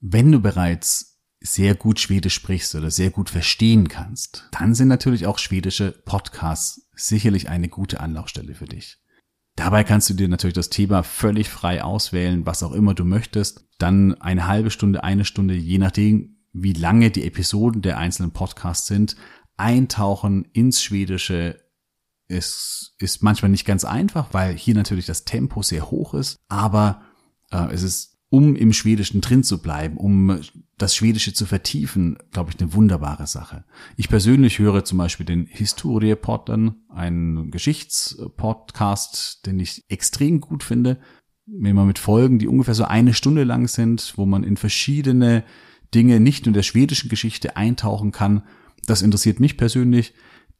Wenn 0.00 0.30
du 0.30 0.40
bereits 0.40 1.20
sehr 1.40 1.74
gut 1.74 1.98
Schwedisch 1.98 2.34
sprichst 2.34 2.76
oder 2.76 2.90
sehr 2.90 3.10
gut 3.10 3.28
verstehen 3.28 3.88
kannst, 3.88 4.48
dann 4.52 4.74
sind 4.76 4.88
natürlich 4.88 5.26
auch 5.26 5.38
schwedische 5.38 5.90
Podcasts 5.90 6.88
sicherlich 6.94 7.48
eine 7.48 7.68
gute 7.68 8.00
Anlaufstelle 8.00 8.54
für 8.54 8.66
dich. 8.66 9.01
Dabei 9.56 9.84
kannst 9.84 10.08
du 10.08 10.14
dir 10.14 10.28
natürlich 10.28 10.54
das 10.54 10.70
Thema 10.70 11.02
völlig 11.02 11.48
frei 11.50 11.84
auswählen, 11.84 12.46
was 12.46 12.62
auch 12.62 12.72
immer 12.72 12.94
du 12.94 13.04
möchtest. 13.04 13.68
Dann 13.78 14.14
eine 14.20 14.46
halbe 14.46 14.70
Stunde, 14.70 15.04
eine 15.04 15.24
Stunde, 15.24 15.54
je 15.54 15.78
nachdem, 15.78 16.36
wie 16.52 16.72
lange 16.72 17.10
die 17.10 17.24
Episoden 17.24 17.82
der 17.82 17.98
einzelnen 17.98 18.32
Podcasts 18.32 18.86
sind, 18.86 19.16
eintauchen 19.56 20.46
ins 20.52 20.82
Schwedische. 20.82 21.60
Es 22.28 22.94
ist 22.98 23.22
manchmal 23.22 23.50
nicht 23.50 23.66
ganz 23.66 23.84
einfach, 23.84 24.28
weil 24.32 24.56
hier 24.56 24.74
natürlich 24.74 25.06
das 25.06 25.24
Tempo 25.24 25.62
sehr 25.62 25.90
hoch 25.90 26.14
ist, 26.14 26.38
aber 26.48 27.02
äh, 27.50 27.72
es 27.72 27.82
ist 27.82 28.11
um 28.32 28.56
im 28.56 28.72
Schwedischen 28.72 29.20
drin 29.20 29.44
zu 29.44 29.60
bleiben, 29.60 29.98
um 29.98 30.40
das 30.78 30.96
Schwedische 30.96 31.34
zu 31.34 31.44
vertiefen, 31.44 32.16
glaube 32.30 32.50
ich, 32.50 32.58
eine 32.58 32.72
wunderbare 32.72 33.26
Sache. 33.26 33.64
Ich 33.98 34.08
persönlich 34.08 34.58
höre 34.58 34.86
zum 34.86 34.96
Beispiel 34.96 35.26
den 35.26 35.44
Historie-Podden, 35.44 36.86
einen 36.88 37.50
Geschichtspodcast, 37.50 39.44
den 39.44 39.60
ich 39.60 39.84
extrem 39.90 40.40
gut 40.40 40.62
finde, 40.62 40.98
immer 41.46 41.84
mit 41.84 41.98
Folgen, 41.98 42.38
die 42.38 42.48
ungefähr 42.48 42.72
so 42.72 42.84
eine 42.84 43.12
Stunde 43.12 43.44
lang 43.44 43.68
sind, 43.68 44.14
wo 44.16 44.24
man 44.24 44.44
in 44.44 44.56
verschiedene 44.56 45.44
Dinge 45.94 46.18
nicht 46.18 46.46
nur 46.46 46.54
der 46.54 46.62
schwedischen 46.62 47.10
Geschichte 47.10 47.58
eintauchen 47.58 48.12
kann. 48.12 48.44
Das 48.86 49.02
interessiert 49.02 49.40
mich 49.40 49.58
persönlich. 49.58 50.14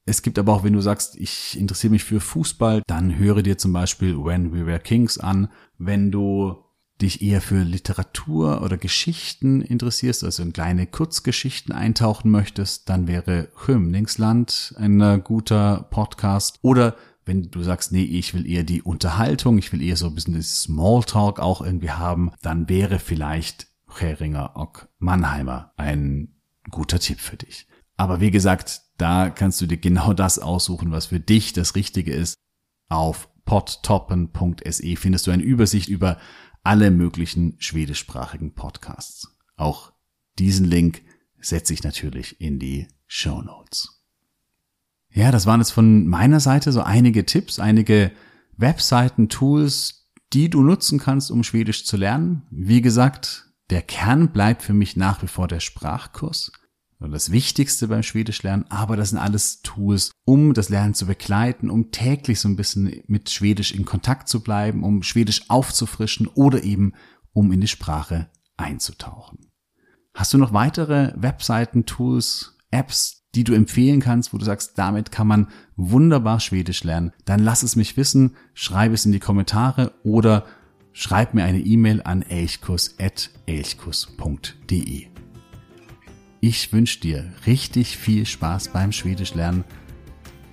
Es 0.04 0.20
gibt 0.20 0.38
aber 0.38 0.52
auch, 0.52 0.62
wenn 0.62 0.74
du 0.74 0.82
sagst, 0.82 1.16
ich 1.16 1.58
interessiere 1.58 1.92
mich 1.92 2.04
für 2.04 2.20
Fußball, 2.20 2.82
dann 2.87 3.18
höre 3.18 3.42
dir 3.42 3.56
zum 3.56 3.72
Beispiel 3.72 4.22
When 4.22 4.52
We 4.52 4.66
Were 4.66 4.78
Kings 4.78 5.16
an. 5.16 5.48
Wenn 5.78 6.11
du 6.11 6.62
dich 7.03 7.21
eher 7.21 7.41
für 7.41 7.62
Literatur 7.62 8.62
oder 8.62 8.79
Geschichten 8.79 9.61
interessierst, 9.61 10.25
also 10.25 10.43
in 10.43 10.53
kleine 10.53 10.87
Kurzgeschichten 10.87 11.75
eintauchen 11.75 12.31
möchtest, 12.31 12.88
dann 12.88 13.07
wäre 13.07 13.49
Hymningsland 13.67 14.75
ein 14.79 15.01
äh, 15.01 15.21
guter 15.23 15.88
Podcast. 15.91 16.59
Oder 16.62 16.97
wenn 17.25 17.51
du 17.51 17.62
sagst, 17.62 17.93
nee, 17.93 18.05
ich 18.05 18.35
will 18.35 18.49
eher 18.49 18.65
die 18.65 18.83
Unterhaltung, 18.83 19.59
ich 19.59 19.73
will 19.73 19.83
eher 19.83 19.97
so 19.97 20.07
ein 20.07 20.15
bisschen 20.15 20.35
das 20.35 20.62
Smalltalk 20.62 21.41
auch 21.41 21.61
irgendwie 21.61 21.91
haben, 21.91 22.33
dann 22.43 22.69
wäre 22.69 22.99
vielleicht 22.99 23.67
Heringer 23.88 24.53
Ock 24.55 24.88
Mannheimer 24.99 25.73
ein 25.77 26.37
guter 26.71 26.99
Tipp 26.99 27.21
für 27.21 27.37
dich. 27.37 27.67
Aber 27.97 28.21
wie 28.21 28.31
gesagt, 28.31 28.83
da 28.97 29.31
kannst 29.31 29.61
du 29.61 29.67
dir 29.67 29.77
genau 29.77 30.12
das 30.15 30.38
aussuchen, 30.38 30.93
was 30.93 31.07
für 31.07 31.21
dich 31.21 31.53
das 31.53 31.75
Richtige 31.75 32.12
ist. 32.12 32.37
Auf 32.88 33.29
podtoppen.se 33.45 34.97
findest 34.97 35.27
du 35.27 35.31
eine 35.31 35.43
Übersicht 35.43 35.88
über 35.88 36.19
alle 36.62 36.90
möglichen 36.90 37.57
schwedischsprachigen 37.59 38.55
Podcasts. 38.55 39.29
Auch 39.57 39.92
diesen 40.38 40.66
Link 40.66 41.03
setze 41.40 41.75
ich 41.75 41.83
natürlich 41.83 42.40
in 42.40 42.59
die 42.59 42.88
Show 43.07 43.42
Notes. 43.42 44.03
Ja, 45.11 45.31
das 45.31 45.46
waren 45.46 45.61
jetzt 45.61 45.72
von 45.72 46.07
meiner 46.07 46.40
Seite 46.40 46.72
so 46.72 46.83
einige 46.83 47.27
Tipps, 47.27 47.59
einige 47.59 48.12
Webseiten, 48.57 49.29
Tools, 49.29 50.11
die 50.33 50.48
du 50.48 50.62
nutzen 50.62 50.98
kannst, 50.98 51.31
um 51.31 51.44
Schwedisch 51.44 51.85
zu 51.85 51.96
lernen. 51.96 52.46
Wie 52.51 52.81
gesagt, 52.81 53.53
der 53.70 53.83
Kern 53.83 54.33
bleibt 54.33 54.62
für 54.62 54.72
mich 54.72 54.96
nach 54.96 55.22
wie 55.22 55.27
vor 55.27 55.48
der 55.48 55.61
Sprachkurs 55.61 56.53
das 57.11 57.33
Wichtigste 57.33 57.88
beim 57.88 58.03
Schwedisch 58.03 58.43
lernen, 58.43 58.67
aber 58.69 58.97
das 58.97 59.11
sind 59.11 59.19
alles 59.19 59.62
Tools, 59.62 60.12
um 60.25 60.55
das 60.55 60.69
Lernen 60.69 60.95
zu 60.95 61.07
begleiten, 61.07 61.71
um 61.71 61.91
täglich 61.91 62.41
so 62.41 62.49
ein 62.49 62.57
bisschen 62.57 63.03
mit 63.07 63.31
Schwedisch 63.31 63.73
in 63.73 63.85
Kontakt 63.85 64.29
zu 64.29 64.43
bleiben, 64.43 64.85
um 64.85 65.03
Schwedisch 65.03 65.49
aufzufrischen 65.49 66.27
oder 66.29 66.62
eben 66.62 66.93
um 67.33 67.53
in 67.53 67.61
die 67.61 67.69
Sprache 67.69 68.29
einzutauchen. 68.57 69.38
Hast 70.15 70.35
du 70.35 70.38
noch 70.38 70.53
weitere 70.53 71.12
Webseiten, 71.17 71.87
Tools, 71.87 72.59
Apps, 72.71 73.23
die 73.35 73.45
du 73.45 73.55
empfehlen 73.55 74.01
kannst, 74.01 74.35
wo 74.35 74.38
du 74.38 74.45
sagst, 74.45 74.79
damit 74.79 75.11
kann 75.11 75.27
man 75.27 75.49
wunderbar 75.77 76.38
Schwedisch 76.41 76.85
lernen, 76.85 77.12
dann 77.25 77.41
lass 77.41 77.62
es 77.62 77.77
mich 77.77 77.97
wissen, 77.97 78.37
schreib 78.55 78.93
es 78.93 79.07
in 79.07 79.12
die 79.12 79.21
Kommentare 79.21 79.93
oder 80.05 80.45
schreib 80.93 81.33
mir 81.35 81.45
eine 81.45 81.61
E-Mail 81.61 82.03
an 82.03 82.23
elchkus.elchkus.de. 82.23 85.12
Ich 86.44 86.72
wünsche 86.72 86.98
dir 86.98 87.33
richtig 87.46 87.96
viel 87.96 88.26
Spaß 88.26 88.70
beim 88.72 88.90
Schwedisch 88.90 89.33
lernen 89.33 89.62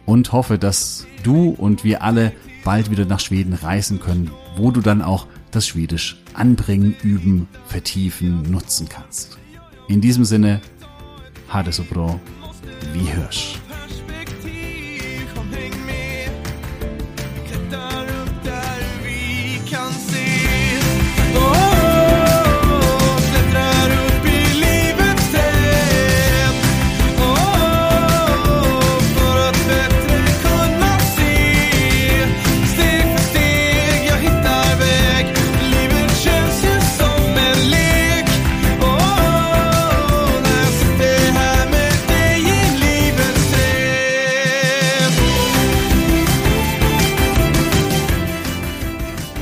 und 0.05 0.31
hoffe, 0.31 0.59
dass 0.59 1.07
du 1.23 1.49
und 1.49 1.83
wir 1.83 2.03
alle 2.03 2.31
bald 2.63 2.91
wieder 2.91 3.05
nach 3.05 3.19
Schweden 3.19 3.53
reisen 3.53 3.99
können, 3.99 4.29
wo 4.55 4.69
du 4.69 4.81
dann 4.81 5.01
auch 5.01 5.25
das 5.49 5.65
Schwedisch 5.65 6.21
anbringen, 6.35 6.95
üben, 7.01 7.47
vertiefen, 7.65 8.43
nutzen 8.51 8.87
kannst. 8.87 9.39
In 9.87 9.99
diesem 9.99 10.25
Sinne, 10.25 10.61
Hade 11.47 11.71
so 11.71 11.83
bra, 11.83 12.19
wie 12.93 13.11
hörst. 13.11 13.59